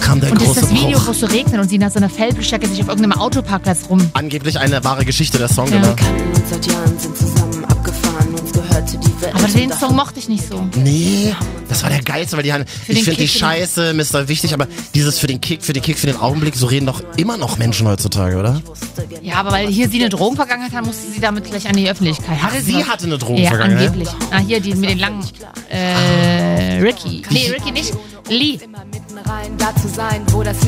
[0.00, 1.06] kam der Und das ist große das Video, Bruch.
[1.08, 4.10] wo es so regnet und sie nach so einer Fellbestärke sich auf irgendeinem Autoparkplatz rum.
[4.14, 5.66] Angeblich eine wahre Geschichte, der Song.
[5.72, 5.80] Ja.
[5.80, 5.94] Genau.
[5.94, 7.49] kannten uns seit Jahren, sind zusammen
[9.32, 10.66] Aber den Song mochte ich nicht so.
[10.76, 11.34] Nee,
[11.68, 14.28] das war der geilste, weil die haben, ich den finde die Kick, Scheiße, Mr.
[14.28, 17.02] Wichtig, aber dieses für den Kick, für den Kick, für den Augenblick, so reden doch
[17.16, 18.60] immer noch Menschen heutzutage, oder?
[19.22, 22.42] Ja, aber weil hier sie eine Drogenvergangenheit hat, musste sie damit gleich an die Öffentlichkeit.
[22.42, 22.88] Hatte Sie was?
[22.88, 23.86] hatte eine Ja, Drogenvergangenheit.
[23.88, 24.08] angeblich.
[24.30, 25.24] Ah, hier, die mit den langen.
[25.70, 27.22] Äh, Ricky.
[27.30, 27.92] Nee, Ricky nicht.
[28.28, 28.58] Lee.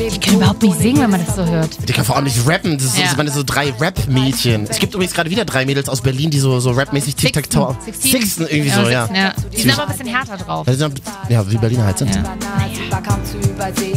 [0.07, 1.69] Ich Die können überhaupt nicht singen, wenn man das so hört.
[1.87, 2.77] Die kann vor allem nicht rappen.
[2.77, 3.31] Das, ist, Ja.
[3.31, 4.67] so drei Rap-Mädchen.
[4.69, 7.75] Es gibt übrigens gerade wieder drei Mädels aus Berlin, die so, so rapmäßig Tic-Tac-Toe.
[7.85, 8.11] Sixteen.
[8.21, 9.09] Sixten irgendwie so, ja.
[9.13, 9.33] ja.
[9.51, 10.67] Die sind aber ein bisschen härter drauf.
[10.67, 12.13] Ja, die sind- Ja, wie Berliner halt sind.
[12.15, 12.23] Ja.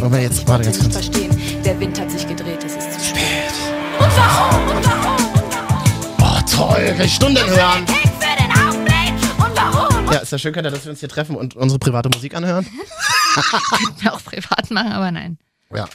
[0.03, 0.93] Aber jetzt, warte ganz kurz.
[0.95, 1.31] Verstehen.
[1.65, 3.23] Der Wind hat sich gedreht, es ist zu spät.
[6.21, 6.95] Oh, toll.
[7.03, 7.85] Ich Stunden hören.
[10.13, 12.67] Ja, ist ja schön, Katja, dass wir uns hier treffen und unsere private Musik anhören.
[14.11, 15.39] Auch privat machen, aber nein.
[15.74, 15.89] Ja.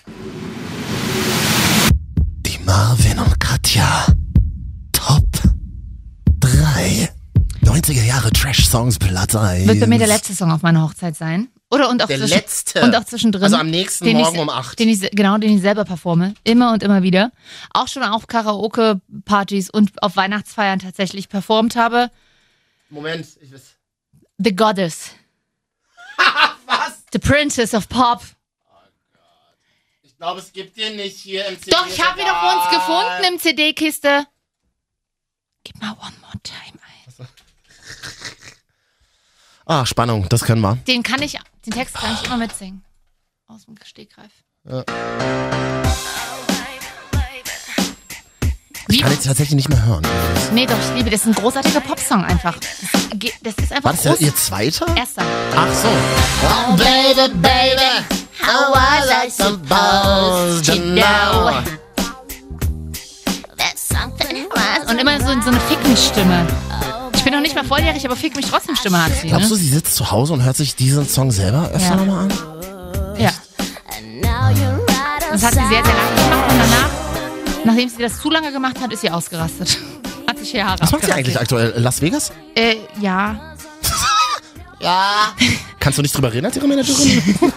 [2.45, 4.05] Die Marvin und Katja
[4.91, 5.27] Top
[6.39, 7.09] 3
[7.63, 9.67] 90er Jahre Trash-Songs Platz 1.
[9.67, 11.47] Wird bei mir der letzte Song auf meiner Hochzeit sein.
[11.69, 12.81] Oder und auch Der zwischen, letzte?
[12.81, 13.43] Und auch zwischendrin.
[13.43, 14.77] Also am nächsten Morgen ich, um acht.
[14.77, 16.33] Den ich, genau, den ich selber performe.
[16.43, 17.31] Immer und immer wieder.
[17.73, 22.11] Auch schon auf Karaoke-Partys und auf Weihnachtsfeiern tatsächlich performt habe.
[22.89, 23.77] Moment, ich weiß.
[24.37, 25.11] The Goddess.
[27.13, 28.21] The Princess of Pop.
[30.03, 31.71] Ich glaube, es gibt den nicht hier im CD.
[31.71, 34.27] Doch, ich habe ihn doch uns gefunden im CD-Kiste.
[35.63, 37.27] Gib mal One More Time ein.
[39.65, 40.75] Ah, Spannung, das können wir.
[40.87, 42.83] Den kann ich, den Text kann ich immer mitsingen.
[43.47, 44.31] Aus dem Stegreif.
[48.93, 50.01] Ich kann jetzt tatsächlich nicht mehr hören.
[50.53, 52.57] Nee, doch, ich liebe, das ist ein großartiger Popsong einfach.
[52.57, 54.21] Das, ge- das ist einfach War das ja groß.
[54.21, 54.85] ihr zweiter?
[54.95, 55.23] Erster.
[55.55, 55.87] Ach so.
[55.87, 58.05] Oh, baby, baby,
[58.41, 61.61] how was I supposed to know?
[64.89, 66.45] Und immer so, so eine Fick mich Stimme.
[67.15, 69.27] Ich bin noch nicht mal volljährig, aber Fick mich trotzdem Stimme hat sie.
[69.27, 69.59] Glaubst du, Ne?
[69.61, 71.95] sie sitzt zu Hause und hört sich diesen Song selber öfter Ja.
[71.95, 72.29] nochmal an?
[73.17, 73.31] Ja.
[75.31, 76.89] Das hat sie sehr, sehr lange gemacht und danach,
[77.65, 79.77] nachdem sie das zu lange gemacht hat, ist sie ausgerastet.
[80.27, 81.73] Hat sich hier Haare Was macht sie eigentlich aktuell?
[81.77, 82.31] Las Vegas?
[82.55, 83.39] Äh, ja.
[85.79, 87.21] Kannst du nicht drüber reden als ihre Managerin?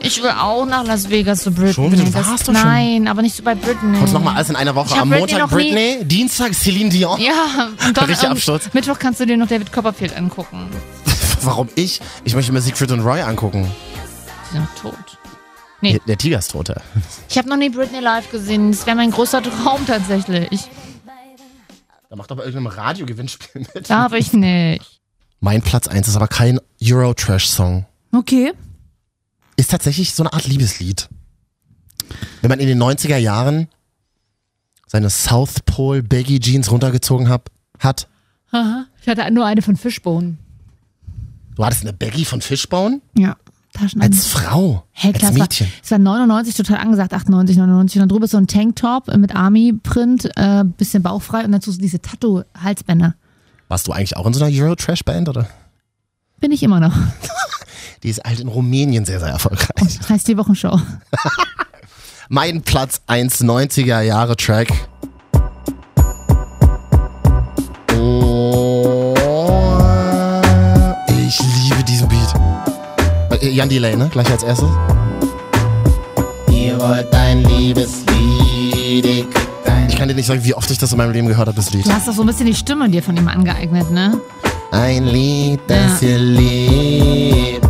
[0.00, 1.72] Ich will auch nach Las Vegas zu Britney.
[1.72, 1.90] Schon?
[1.90, 2.62] Du Das- warst doch schon.
[2.62, 3.98] Nein, aber nicht so bei Britney.
[3.98, 4.88] Kommst nochmal alles in einer Woche.
[4.90, 7.18] Ich hab Am Britney Montag noch nie- Britney, Dienstag Celine Dion.
[7.20, 8.68] Ja, und dann Absturz.
[8.74, 10.68] Mittwoch kannst du dir noch David Copperfield angucken.
[11.42, 12.00] Warum ich?
[12.24, 13.70] Ich möchte mir Siegfried und Roy angucken.
[14.50, 15.17] Die sind doch tot.
[15.80, 15.92] Nee.
[15.92, 16.68] Der, der Tiger ist tot.
[16.68, 16.76] ja.
[17.28, 18.72] Ich habe noch nie Britney live gesehen.
[18.72, 20.68] Das wäre mein größter Traum tatsächlich.
[22.10, 23.90] Da macht aber irgendeinem Radiogewinnspiel mit.
[23.90, 25.00] Darf ich nicht.
[25.40, 27.86] Mein Platz 1 ist aber kein Euro-Trash-Song.
[28.12, 28.52] Okay.
[29.56, 31.08] Ist tatsächlich so eine Art Liebeslied.
[32.40, 33.68] Wenn man in den 90er Jahren
[34.86, 38.08] seine South Pole Baggy Jeans runtergezogen hab, hat.
[38.50, 38.86] Aha.
[39.02, 40.38] Ich hatte nur eine von Fishbone.
[41.54, 43.00] Du hattest eine Baggy von Fishbone?
[43.16, 43.36] Ja.
[43.78, 44.84] Taschen Als Frau.
[44.92, 45.38] Hey, als klasse.
[45.38, 45.72] Mädchen.
[45.82, 47.96] Es war 99 total angesagt, 98, 99.
[47.96, 51.80] Und dann drüber ist so ein Tanktop mit Army-Print, äh, bisschen bauchfrei und dazu so
[51.80, 53.14] diese Tattoo-Halsbänder.
[53.68, 55.48] Warst du eigentlich auch in so einer Euro-Trash-Band, oder?
[56.40, 56.94] Bin ich immer noch.
[58.02, 59.98] Die ist halt in Rumänien sehr, sehr erfolgreich.
[60.08, 60.80] Heißt die Wochenshow.
[62.28, 64.68] Mein Platz 1 90er Jahre Track.
[73.50, 74.08] Jan Delay, ne?
[74.10, 74.68] Gleich als erstes.
[76.50, 79.26] Ihr wollt ein Liebeslied,
[79.64, 79.88] ein...
[79.88, 81.72] Ich kann dir nicht sagen, wie oft ich das in meinem Leben gehört habe, das
[81.72, 81.86] Lied.
[81.86, 84.20] Du hast doch so ein bisschen die Stimme dir von ihm angeeignet, ne?
[84.70, 87.66] Ein Lied, das ihr liebt.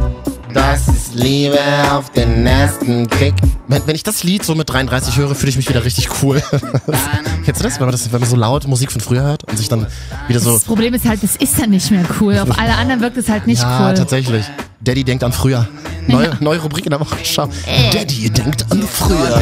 [0.53, 1.59] Das ist Liebe
[1.93, 3.35] auf den ersten Kick.
[3.69, 6.43] Wenn, wenn ich das Lied so mit 33 höre, fühle ich mich wieder richtig cool.
[7.45, 7.79] Kennst du das?
[7.79, 8.13] Wenn man, das?
[8.13, 9.87] wenn man so laut Musik von früher hört und sich dann
[10.27, 10.55] wieder so.
[10.55, 12.39] Das Problem ist halt, das ist dann nicht mehr cool.
[12.39, 13.95] Auf alle anderen wirkt es halt nicht ja, cool.
[13.95, 14.45] tatsächlich.
[14.81, 15.67] Daddy denkt an früher.
[16.07, 17.49] Neue, neue Rubrik in der Wochenschau.
[17.93, 19.41] Daddy denkt an früher.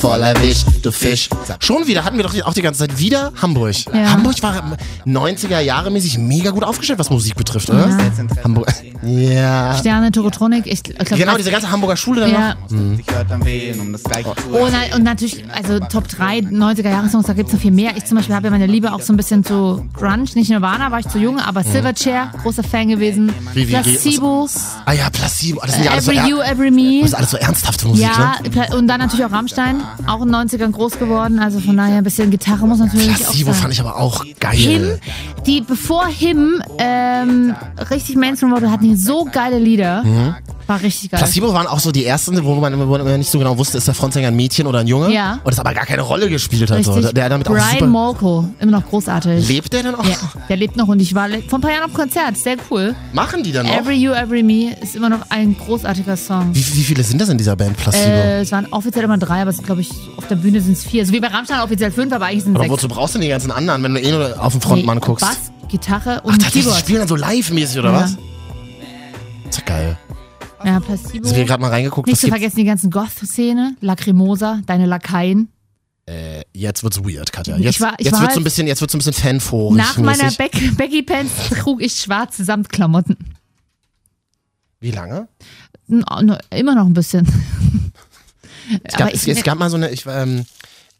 [0.00, 1.28] Voll erwischt, du Fisch.
[1.58, 3.74] Schon wieder hatten wir doch auch die ganze Zeit wieder Hamburg.
[3.92, 4.12] Ja.
[4.12, 4.76] Hamburg war
[5.06, 7.88] 90er Jahre mäßig mega gut aufgestellt, was Musik betrifft, oder?
[8.44, 8.72] Hamburg.
[9.02, 9.76] Ja.
[9.78, 12.54] Sterne, Tokotronik, ich, ich glaube, Genau, diese ganze Hamburger Schule dann ja.
[12.54, 12.98] noch.
[12.98, 16.90] Ich hört an wen, das gleiche zu Oh, na, und natürlich, also Top 3 90er
[16.90, 17.96] Jahre Songs, da gibt es noch viel mehr.
[17.96, 20.90] Ich zum Beispiel habe ja meine Liebe auch so ein bisschen zu Grunge, nicht Nirvana,
[20.92, 23.32] war ich zu jung, aber Silverchair, großer Fan gewesen.
[23.54, 24.48] Wie- wie- Placebo,
[24.84, 25.60] Ah ja, Placebo.
[25.62, 27.00] Das sind ja alles so, Every er You, Every Me.
[27.00, 28.76] das ist alles so ernsthafte Musik, Ja, ne?
[28.76, 32.04] Und dann natürlich auch Rammstein, auch in den 90ern groß geworden, also von daher ein
[32.04, 33.62] bisschen Gitarre muss natürlich Placebo auch sein.
[33.62, 34.56] fand ich aber auch geil.
[34.56, 34.98] Him,
[35.46, 37.54] die bevor Him ähm,
[37.90, 40.04] richtig Mainstream wurde, hatten die so geile Lieder.
[40.68, 41.18] War richtig geil.
[41.18, 41.24] Mhm.
[41.24, 43.94] Placebo waren auch so die ersten, wo man, man nicht so genau wusste, ist der
[43.94, 45.12] Frontsänger ein Mädchen oder ein Junge?
[45.12, 45.40] Ja.
[45.42, 46.84] Und das aber gar keine Rolle gespielt hat.
[46.84, 47.00] So.
[47.00, 47.88] Der damit auch Brian.
[47.88, 49.48] Molko, immer noch großartig.
[49.48, 50.04] Lebt der denn auch?
[50.04, 50.16] Ja,
[50.48, 52.94] der lebt noch und ich war vor ein paar Jahren auf Konzert, sehr cool.
[53.14, 53.78] Machen die dann noch?
[53.78, 56.54] Every You, Every Me ist immer noch ein großartiger Song.
[56.54, 58.04] Wie, wie viele sind das in dieser Band, Placebo?
[58.04, 60.84] Äh, es waren offiziell immer drei, aber es glaube ich auf der Bühne sind es
[60.84, 61.04] vier.
[61.06, 62.72] So wie bei Rammstein offiziell fünf, aber eigentlich sind es aber sechs.
[62.72, 65.04] wozu brauchst du denn die ganzen anderen, wenn du eh nur auf den Frontmann Nee,
[65.04, 65.24] guckst?
[65.26, 66.78] Bass, Gitarre Ach, und tatsächlich, die Keyboard.
[66.80, 68.00] spielen dann so live-mäßig, oder Ja.
[68.02, 68.10] was?
[69.48, 69.98] ist ja geil.
[70.64, 70.80] Ja.
[70.88, 72.06] Hast du hier gerade mal reingeguckt?
[72.08, 72.38] Nicht was zu gibt's?
[72.40, 75.48] vergessen die ganzen Goth-Szene, Lacrimosa, deine Lakaien.
[76.06, 77.56] Äh, jetzt wird's weird, Katja.
[77.58, 79.00] Ich Jetzt, war- ich jetzt war wird's so ein halt- bisschen, jetzt wird's so ein
[79.00, 79.76] bisschen fanforig.
[79.76, 80.38] Nach meiner mäßig.
[80.38, 83.16] Beck Baggy Pants trug ich schwarze Samtklamotten.
[84.80, 85.28] Wie lange?
[85.88, 87.26] N- n- Immer noch ein bisschen.
[88.84, 90.44] Es gab, es, es gab mal so eine, ich, war, ähm,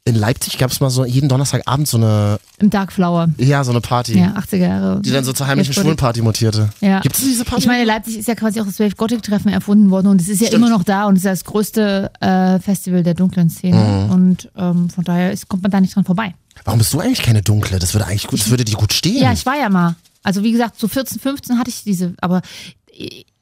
[0.04, 3.28] in Leipzig gab es mal so jeden Donnerstagabend so eine, Im Dark Flower.
[3.36, 5.02] ja, so eine Party, Ja, 80er Jahre.
[5.02, 6.70] die dann so zur heimlichen wurde- Schwulenparty mutierte.
[6.80, 7.00] Ja.
[7.00, 7.62] Gibt es diese Party?
[7.62, 10.28] Ich meine, Leipzig ist ja quasi auch das Wave Gothic Treffen erfunden worden und es
[10.28, 10.62] ist ja Stimmt.
[10.64, 13.76] immer noch da und es ist ja das größte äh, Festival der dunklen Szene.
[14.06, 14.10] Mhm.
[14.10, 16.34] Und ähm, von daher ist, kommt man da nicht dran vorbei.
[16.64, 17.78] Warum bist du eigentlich keine dunkle?
[17.78, 19.22] Das würde eigentlich gut, das würde dir gut stehen.
[19.22, 19.94] Ja, ich war ja mal.
[20.22, 22.40] Also wie gesagt, so 14, 15 hatte ich diese, aber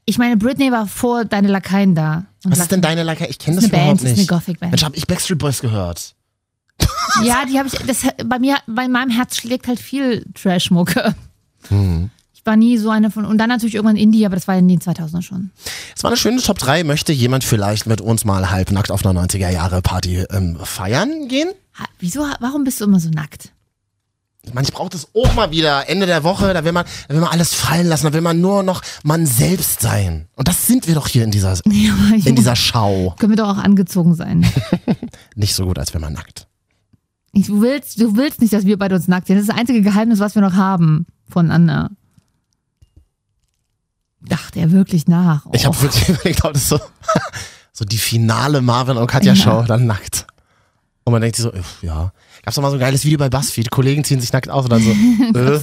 [0.04, 2.24] ich meine, Britney war vor deine Lakaien da.
[2.52, 3.28] Was ist denn deine Lacker?
[3.28, 4.30] Ich kenne Das das, überhaupt Band, das ist nicht.
[4.30, 4.72] eine Gothic-Band.
[4.72, 6.14] Mensch, hab ich Backstreet Boys gehört.
[7.24, 11.14] Ja, die habe ich, das, bei mir, bei meinem Herz schlägt halt viel Trash-Mucke.
[11.70, 12.10] Mhm.
[12.34, 14.68] Ich war nie so eine von, und dann natürlich irgendwann Indie, aber das war in
[14.68, 15.50] den 2000er schon.
[15.96, 16.84] Es war eine schöne Top 3.
[16.84, 21.48] Möchte jemand vielleicht mit uns mal halbnackt auf einer 90er Jahre Party ähm, feiern gehen?
[21.78, 23.50] Ha, wieso, warum bist du immer so nackt?
[24.52, 25.88] Meine, ich brauche das auch mal wieder.
[25.88, 28.40] Ende der Woche, da will man, da will man alles fallen lassen, da will man
[28.40, 30.28] nur noch man selbst sein.
[30.36, 31.94] Und das sind wir doch hier in dieser, Ja,
[32.24, 33.14] in dieser Schau.
[33.18, 34.46] können wir doch auch angezogen sein.
[35.34, 36.46] Nicht so gut, als wenn man nackt.
[37.32, 39.36] Ich, du, willst, du willst nicht, dass wir beide uns nackt sehen.
[39.36, 41.90] Das ist das einzige Geheimnis, was wir noch haben voneinander.
[44.22, 45.44] Dachte er wirklich nach.
[45.52, 46.80] Ich habe wirklich überlegt, ob das so,
[47.72, 49.62] so die finale Marvin und Katja Ja.
[49.62, 50.26] Dann nackt.
[51.04, 52.12] Und man denkt sich so, ja.
[52.46, 53.70] Gab's doch mal so ein geiles Video bei BuzzFeed.
[53.72, 54.90] Kollegen ziehen sich nackt aus und dann so,
[55.38, 55.60] äh,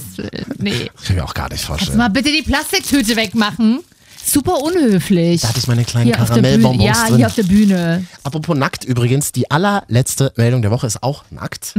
[0.58, 0.90] Nee.
[0.94, 1.96] das kann ich mir auch gar nicht Kannst du vorstellen.
[1.98, 3.80] mal bitte die Plastiktüte wegmachen?
[4.22, 5.40] Super unhöflich.
[5.40, 6.14] Da hatte ich meine kleinen hier.
[6.14, 7.16] Karamellbonbons Ja, drin.
[7.16, 8.04] hier auf der Bühne.
[8.22, 11.74] Apropos nackt übrigens, die allerletzte Meldung der Woche ist auch nackt.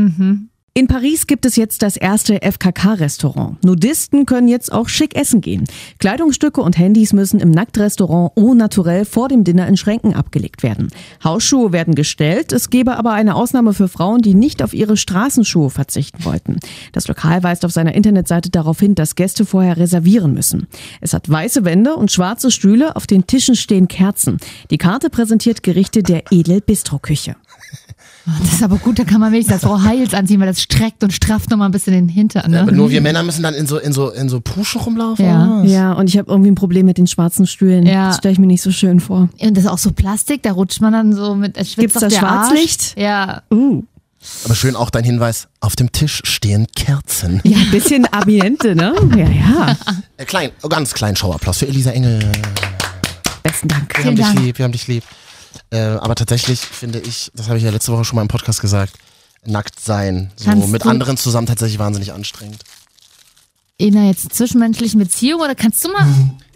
[0.78, 3.64] In Paris gibt es jetzt das erste FKK-Restaurant.
[3.64, 5.64] Nudisten können jetzt auch schick essen gehen.
[6.00, 10.90] Kleidungsstücke und Handys müssen im Nacktrestaurant au naturel vor dem Dinner in Schränken abgelegt werden.
[11.24, 15.70] Hausschuhe werden gestellt, es gebe aber eine Ausnahme für Frauen, die nicht auf ihre Straßenschuhe
[15.70, 16.60] verzichten wollten.
[16.92, 20.68] Das Lokal weist auf seiner Internetseite darauf hin, dass Gäste vorher reservieren müssen.
[21.00, 24.40] Es hat weiße Wände und schwarze Stühle, auf den Tischen stehen Kerzen.
[24.72, 27.38] Die Karte präsentiert Gerichte der Edel-Bistro-Küche.
[28.42, 31.04] Das ist aber gut, da kann man wenigstens als Frau Heils anziehen, weil das streckt
[31.04, 32.50] und strafft nochmal ein bisschen den Hintern.
[32.50, 32.62] Ne?
[32.62, 35.26] Aber nur wir Männer müssen dann in so, in so, in so Puschen rumlaufen.
[35.26, 35.64] Ja.
[35.64, 37.86] Ja, und ich habe irgendwie ein Problem mit den schwarzen Stühlen.
[37.86, 38.08] Ja.
[38.08, 39.30] Das stelle ich mir nicht so schön vor.
[39.40, 41.56] Und das ist auch so Plastik, da rutscht man dann so mit.
[41.56, 42.96] es schwitzt Gibt's doch da Schwarzlicht?
[42.98, 43.04] Arsch.
[43.04, 43.42] Ja.
[43.52, 43.84] Uh.
[44.44, 47.42] Aber schön auch dein Hinweis, auf dem Tisch stehen Kerzen.
[47.44, 48.96] Ja, ein bisschen Ambiente, ne?
[49.16, 49.78] Ja, ja.
[50.18, 52.32] Äh, klein, oh, ganz kleinen Schauapplaus für Elisa Engel.
[53.44, 53.90] Besten Dank.
[53.90, 54.40] Wir haben Vielen dich Dank.
[54.40, 55.04] lieb, wir haben dich lieb.
[55.72, 58.62] Äh, aber tatsächlich finde ich, das habe ich ja letzte Woche schon mal im Podcast
[58.62, 58.94] gesagt,
[59.46, 62.64] nackt sein, so Kannst mit anderen zusammen tatsächlich wahnsinnig anstrengend.
[63.78, 66.06] In einer jetzt zwischenmenschlichen Beziehung oder kannst du mal.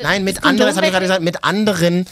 [0.01, 2.05] Nein, mit anderen, das habe ich gerade gesagt, mit anderen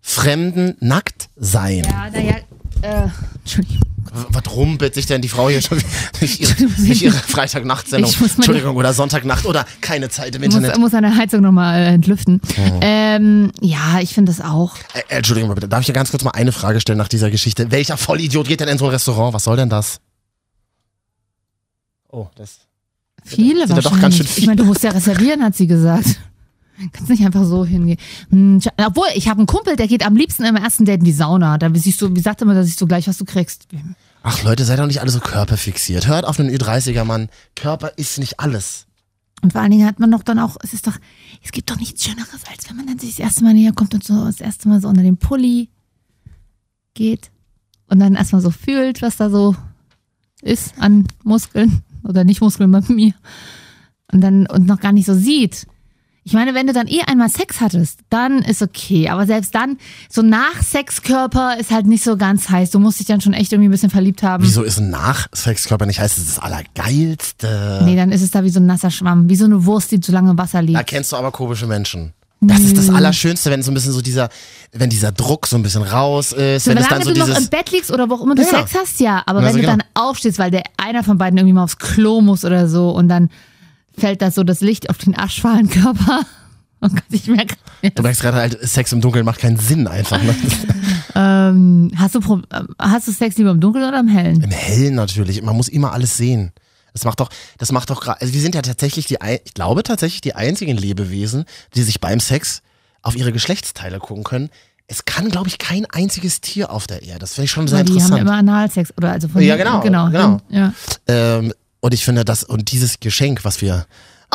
[0.00, 1.84] Fremden nackt sein.
[1.84, 2.36] Ja, naja.
[2.82, 3.08] Äh,
[3.40, 3.93] Entschuldigung.
[4.30, 5.88] Was rumpelt sich denn die Frau hier schon wieder
[6.18, 8.12] durch ihre, durch ihre Freitagnachtsendung?
[8.36, 10.78] Entschuldigung, oder Sonntagnacht oder keine Zeit im Muss, Internet.
[10.78, 12.40] muss eine Heizung nochmal äh, entlüften.
[12.80, 14.76] Ähm, ja, ich finde das auch.
[14.94, 17.30] Äh, Entschuldigung mal bitte, darf ich ja ganz kurz mal eine Frage stellen nach dieser
[17.30, 17.70] Geschichte?
[17.70, 19.34] Welcher Vollidiot geht denn in so ein Restaurant?
[19.34, 20.00] Was soll denn das?
[22.10, 22.58] Oh, das.
[23.24, 24.02] Viele Sind da doch wahrscheinlich.
[24.02, 26.18] ganz schön Ich meine, du musst ja reservieren, hat sie gesagt.
[26.92, 27.98] Kannst nicht einfach so hingehen.
[28.30, 31.12] Hm, obwohl, ich habe einen Kumpel, der geht am liebsten im ersten Date in die
[31.12, 31.56] Sauna.
[31.58, 33.68] Da siehst du, wie sagt er immer, da siehst du gleich, was du kriegst.
[34.22, 36.06] Ach Leute, seid doch nicht alle so körperfixiert.
[36.08, 37.28] Hört auf einen Ü30er Mann.
[37.54, 38.86] Körper ist nicht alles.
[39.42, 40.96] Und vor allen Dingen hat man doch dann auch, es ist doch,
[41.42, 43.92] es gibt doch nichts Schöneres, als wenn man dann sich das erste Mal näher kommt
[43.92, 45.68] und so das erste Mal so unter den Pulli
[46.94, 47.30] geht
[47.88, 49.54] und dann erstmal so fühlt, was da so
[50.40, 53.12] ist an Muskeln oder nicht Muskeln bei mir.
[54.10, 55.66] Und dann, und noch gar nicht so sieht.
[56.26, 59.10] Ich meine, wenn du dann eh einmal Sex hattest, dann ist okay.
[59.10, 59.76] Aber selbst dann,
[60.08, 62.70] so nach Sexkörper ist halt nicht so ganz heiß.
[62.70, 64.42] Du musst dich dann schon echt irgendwie ein bisschen verliebt haben.
[64.42, 67.82] Wieso ist ein Nach-Sexkörper nicht heißt, es ist das Allergeilste?
[67.84, 70.00] Nee, dann ist es da wie so ein nasser Schwamm, wie so eine Wurst, die
[70.00, 70.78] zu lange im Wasser liegt.
[70.78, 72.12] Da kennst du aber komische Menschen.
[72.40, 74.28] Das ist das Allerschönste, wenn so ein bisschen so dieser,
[74.72, 77.26] wenn dieser Druck so ein bisschen raus ist, wenn es dann Solange so du noch
[77.26, 77.44] dieses.
[77.44, 78.60] im Bett liegst oder wo auch immer du Ja, genau.
[78.66, 79.22] Sex hast, ja.
[79.24, 79.76] Aber Ja, wenn so du genau.
[79.78, 83.08] dann aufstehst, weil der einer von beiden irgendwie mal aufs Klo muss oder so und
[83.08, 83.30] dann
[83.96, 86.20] fällt da so das Licht auf den aschfahlen Körper.
[86.80, 87.54] Oh Gott, ich merke.
[87.94, 90.22] Du merkst gerade halt, Sex im Dunkeln macht keinen Sinn einfach.
[90.22, 90.34] Ne?
[91.14, 94.42] Ähm, hast, du Pro ähm, hast du Sex lieber im Dunkeln oder im Hellen?
[94.42, 95.40] Im Hellen natürlich.
[95.40, 96.52] Man muss immer alles sehen.
[96.92, 99.82] Das macht doch, das macht doch gerade, also wir sind ja tatsächlich die, ich glaube
[99.82, 102.62] tatsächlich die einzigen Lebewesen, die sich beim Sex
[103.00, 104.50] auf ihre Geschlechtsteile gucken können.
[104.86, 107.20] Es kann, glaube ich, kein einziges Tier auf der Erde.
[107.20, 108.20] Das finde ich schon sehr Weil die haben interessant.
[108.20, 110.40] immer Analsex oder also von Ja, genau, genau, genau.
[110.50, 110.74] Ja.
[111.06, 111.54] Ähm,
[111.84, 113.84] und ich finde das, und dieses Geschenk, was wir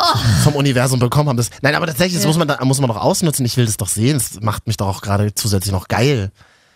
[0.00, 0.18] Oh.
[0.44, 2.96] vom Universum bekommen haben, das, nein, aber tatsächlich, das muss man, da, muss man doch
[2.96, 3.44] ausnutzen.
[3.44, 4.14] Ich will das doch sehen.
[4.18, 6.30] Das macht mich doch auch gerade zusätzlich noch geil,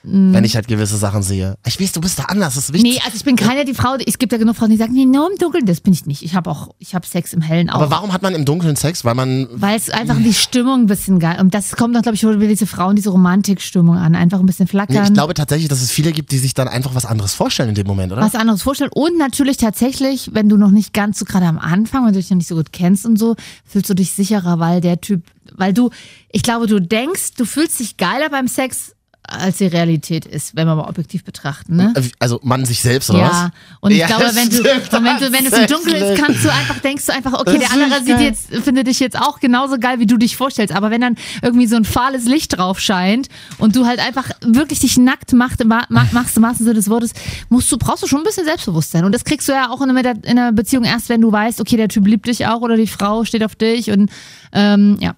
[0.06, 1.56] wenn ich halt gewisse Sachen sehe.
[1.66, 2.94] Ich weiß, du bist da anders, das ist wichtig.
[2.94, 5.06] Nee, also ich bin keine die Frau, es gibt ja genug Frauen, die sagen, nee,
[5.06, 6.22] nur im Dunkeln, das bin ich nicht.
[6.22, 7.76] Ich habe auch, ich habe Sex im Hellen auch.
[7.76, 9.04] aber warum hat man im Dunkeln Sex?
[9.06, 11.38] Weil man, Weil es einfach die Stimmung ein bisschen geil.
[11.40, 14.14] Und das kommt doch, glaube ich, wieder diese Frauen, diese Romantikstimmung an.
[14.14, 15.04] Einfach ein bisschen nee, flackern.
[15.04, 17.74] ich glaube tatsächlich, dass es viele gibt, die sich dann einfach was anderes vorstellen in
[17.74, 18.20] dem Moment, oder?
[18.20, 18.90] was anderes vorstellen.
[18.92, 22.28] Und natürlich tatsächlich, wenn du noch nicht ganz so gerade am Anfang, wenn du dich
[22.28, 25.22] noch nicht so gut kennst und so, fühlst du dich sicherer, weil der Typ,
[25.54, 25.88] weil du,
[26.30, 28.94] ich glaube, du denkst, du fühlst dich geiler beim Sex,
[29.26, 31.94] als die Realität ist, wenn wir mal objektiv betrachten, ne?
[32.18, 33.50] Also man sich selbst oder Ja, was?
[33.80, 36.52] und ich Ja, glaube, wenn du, wenn du, wenn es im Dunkeln ist, kannst du
[36.52, 38.22] einfach, denkst du einfach, okay, Das der andere sieht geil.
[38.26, 40.74] jetzt, findet dich jetzt auch genauso geil, wie du dich vorstellst.
[40.74, 44.80] Aber wenn dann irgendwie so ein fahles Licht drauf scheint und du halt einfach wirklich
[44.80, 47.12] dich nackt macht, ma- machst im wahrsten Sinne des Wortes,
[47.48, 49.04] musst du, brauchst du schon ein bisschen Selbstbewusstsein.
[49.04, 51.60] Und das kriegst du ja auch in einer, in einer Beziehung erst, wenn du weißt,
[51.60, 54.10] okay, der Typ liebt dich auch oder die Frau steht auf dich und,
[54.52, 55.14] ähm, ja.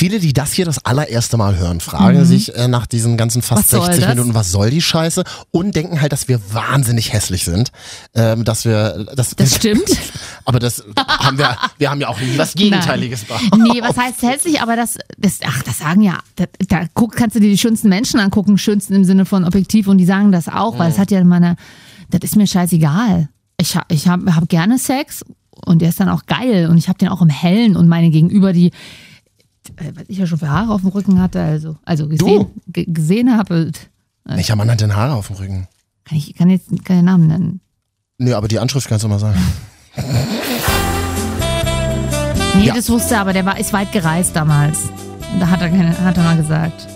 [0.00, 3.70] Viele, die das hier das allererste Mal hören, fragen sich äh, nach diesen ganzen fast
[3.70, 3.76] Mhm.
[3.76, 4.14] Was soll 60 das?
[4.14, 5.24] Minuten, was soll die Scheiße?
[5.50, 7.70] Und denken halt, dass wir wahnsinnig hässlich sind.
[8.14, 9.84] Ähm, dass wir, das, Das stimmt.
[10.46, 13.58] Aber das haben wir, wir haben ja auch nie was Gegenteiliges behauptet.
[13.58, 14.62] Nee, was heißt hässlich?
[14.62, 17.90] Aber das, das ach, das sagen ja, da, da guck, kannst du dir die schönsten
[17.90, 21.10] Menschen angucken, schönsten im Sinne von objektiv und die sagen das auch, weil es hat
[21.10, 21.56] ja meine,
[22.08, 23.28] das ist mir scheißegal.
[23.58, 25.26] Ich, ich habe hab gerne Sex
[25.66, 28.08] und der ist dann auch geil und ich habe den auch im Hellen und meine
[28.08, 28.70] Gegenüber, die,
[29.94, 33.36] was ich ja schon für Haare auf dem Rücken hatte, also, also gesehen, ge- gesehen
[33.36, 33.70] habe,
[34.24, 35.66] Welcher Mann hat denn Haare auf dem Rücken?
[36.04, 37.60] kann ich kann jetzt keinen Namen nennen.
[38.18, 39.38] Nö, aber die Anschrift kannst du mal sagen.
[42.56, 42.74] Nee, Ja.
[42.74, 44.80] das wusste er, aber der war, ist weit gereist damals.
[45.32, 46.86] Und Da hat er, keine, hat er mal gesagt.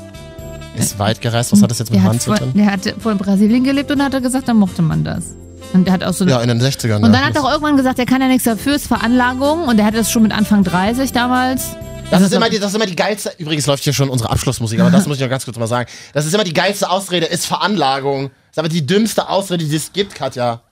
[0.76, 2.52] Ist weit gereist, was hat das jetzt mit Mann hat, zu tun?
[2.54, 5.24] der hat vor in Brasilien gelebt und hat er gesagt, da mochte man das.
[5.72, 6.96] Und der hat auch so Ja, in den 60ern.
[6.96, 7.08] und ja.
[7.10, 9.86] dann hat er auch irgendwann gesagt, er kann ja nichts dafür, ist Veranlagung und er
[9.86, 11.76] hatte das schon mit Anfang 30 damals.
[12.10, 14.78] Das ist, immer die, das ist immer die geilste, übrigens läuft hier schon unsere Abschlussmusik,
[14.78, 15.90] aber das muss ich noch ganz kurz mal sagen.
[16.12, 18.28] Das ist immer die geilste Ausrede, ist Veranlagung.
[18.28, 20.62] Das ist aber die dümmste Ausrede, die es gibt, Katja.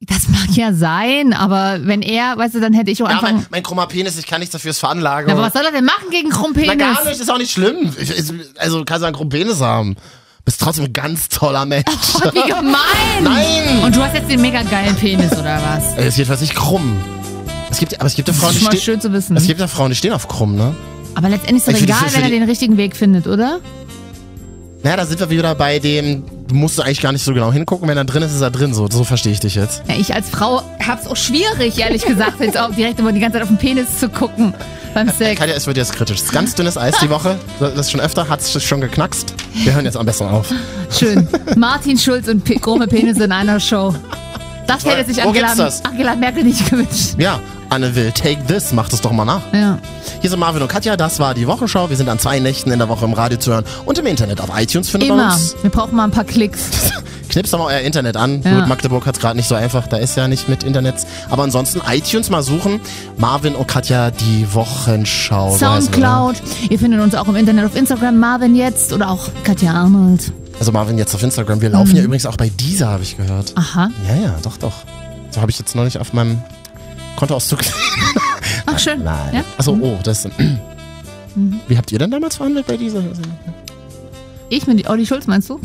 [0.00, 3.30] Das mag ja sein, aber wenn er, weißt du, dann hätte ich auch Ja, einfach.
[3.32, 5.30] mein, mein krummer Penis, ich kann nichts dafür, ist Veranlagung.
[5.32, 6.78] aber was soll er denn machen gegen Na Krumpenis?
[6.78, 7.94] gar nicht, ist auch nicht schlimm.
[7.98, 9.96] Ich, ich, also kannst du einen krummen Penis haben.
[10.44, 11.84] Bist trotzdem ein ganz toller Mensch.
[12.20, 12.74] Gott, wie gemein!
[13.22, 13.82] Nein!
[13.84, 15.94] Und du hast jetzt den mega geilen Penis, oder was?
[15.96, 17.00] Er ist jedenfalls nicht krumm.
[17.70, 19.36] Es gibt, aber es gibt ja Das Frauen, ist die mal schön zu wissen.
[19.36, 20.74] Es gibt ja Frauen, die stehen auf krumm, ne?
[21.14, 23.60] Aber letztendlich ist es Ich egal, für wenn er den richtigen Weg findet, oder?
[24.82, 27.88] Naja, da sind wir wieder bei dem, du musst eigentlich gar nicht so genau hingucken,
[27.88, 28.72] wenn er drin ist, ist er drin.
[28.72, 29.82] So, so verstehe ich dich jetzt.
[29.88, 33.38] Ja, ich als Frau hab's auch schwierig, ehrlich gesagt, jetzt auch direkt immer die ganze
[33.38, 34.54] Zeit auf den Penis zu gucken
[34.94, 35.40] beim Sex.
[35.40, 36.18] Katja, es wird jetzt kritisch.
[36.18, 37.36] Es ist ganz dünnes Eis die Woche.
[37.58, 39.34] Das ist schon öfter, hat es schon geknackst.
[39.54, 40.52] Wir hören jetzt am besten auf.
[40.96, 41.26] Schön.
[41.56, 43.94] Martin Schulz und krumme Penisse in einer Show.
[44.66, 45.84] Das hätte sich Wo Angela, gibt's das?
[45.84, 47.14] Angela Merkel nicht gewünscht.
[47.18, 47.40] Ja,
[47.70, 49.42] Anne will take this, macht es doch mal nach.
[49.52, 49.78] Ja.
[50.20, 51.90] Hier sind Marvin und Katja, das war die Wochenschau.
[51.90, 54.40] Wir sind an zwei Nächten in der Woche im Radio zu hören und im Internet.
[54.40, 55.32] Auf iTunes findet man Immer.
[55.34, 55.56] uns.
[55.62, 56.60] Wir brauchen mal ein paar Klicks.
[57.28, 58.40] Knipst doch mal euer Internet an.
[58.42, 58.60] Ja.
[58.60, 60.94] Gut, Magdeburg hat es gerade nicht so einfach, da ist ja nicht mit Internet.
[61.28, 62.80] Aber ansonsten iTunes mal suchen.
[63.18, 65.52] Marvin und Katja, die Wochenschau.
[65.54, 65.80] heißen ne?
[65.82, 66.36] Soundcloud.
[66.70, 70.32] Ihr findet uns auch im Internet auf Instagram, Marvin jetzt oder auch Katja Arnold.
[70.58, 71.60] Also Marvin jetzt auf Instagram.
[71.60, 71.96] Wir laufen Mhm.
[71.96, 73.52] ja übrigens auch bei dieser, habe ich gehört.
[73.56, 73.90] Aha.
[74.08, 74.72] Ja, ja, doch, doch.
[75.32, 76.40] So habe ich jetzt noch nicht auf meinem
[77.16, 77.60] Kontoauszug.
[78.66, 79.02] Ach, schön.
[79.02, 79.34] Nein.
[79.34, 79.40] Ja?
[79.40, 79.46] Mhm.
[79.58, 80.28] Achso, oh, das.
[81.68, 83.02] Wie habt ihr denn damals verhandelt bei dieser?
[84.48, 85.60] Ich mit Olli Schulz, meinst du?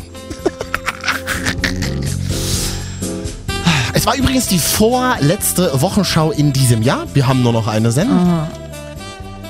[3.94, 7.06] Es war übrigens die vorletzte Wochenschau in diesem Jahr.
[7.14, 8.48] Wir haben nur noch eine Sendung.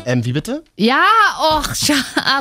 [0.05, 0.63] Ähm, wie bitte?
[0.77, 1.05] Ja,
[1.55, 1.63] och,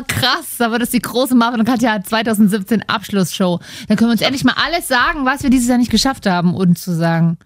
[0.07, 0.59] krass.
[0.59, 3.59] Aber das ist die große Marvin und Katja 2017 Abschlussshow.
[3.87, 6.55] Dann können wir uns endlich mal alles sagen, was wir dieses Jahr nicht geschafft haben,
[6.55, 7.37] uns zu sagen.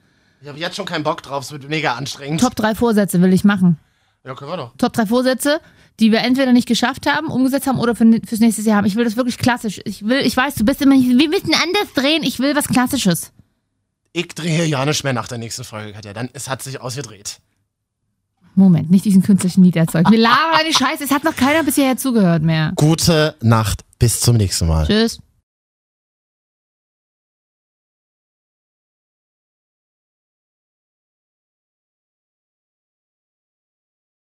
[0.46, 2.40] Ich habe jetzt schon keinen Bock drauf, es wird mega anstrengend.
[2.40, 3.80] Top drei Vorsätze will ich machen.
[4.24, 4.74] Ja, können wir doch.
[4.78, 5.60] Top drei Vorsätze,
[6.00, 8.86] die wir entweder nicht geschafft haben, umgesetzt haben oder für, fürs nächste Jahr haben.
[8.86, 9.82] Ich will das wirklich klassisch.
[9.86, 12.22] Ich will, ich weiß, du bist immer, wir müssen anders drehen.
[12.22, 13.32] Ich will was Klassisches.
[14.14, 16.14] Ich drehe ja nicht mehr nach der nächsten Folge, Katja.
[16.14, 17.40] Dann, es hat sich ausgedreht.
[18.54, 20.12] Moment, nicht diesen künstlichen Lied erzeugen.
[20.12, 21.04] Wir labern die Scheiße.
[21.04, 22.72] Es hat noch keiner bisher zugehört mehr.
[22.76, 24.86] Gute Nacht, bis zum nächsten Mal.
[24.86, 25.20] Tschüss.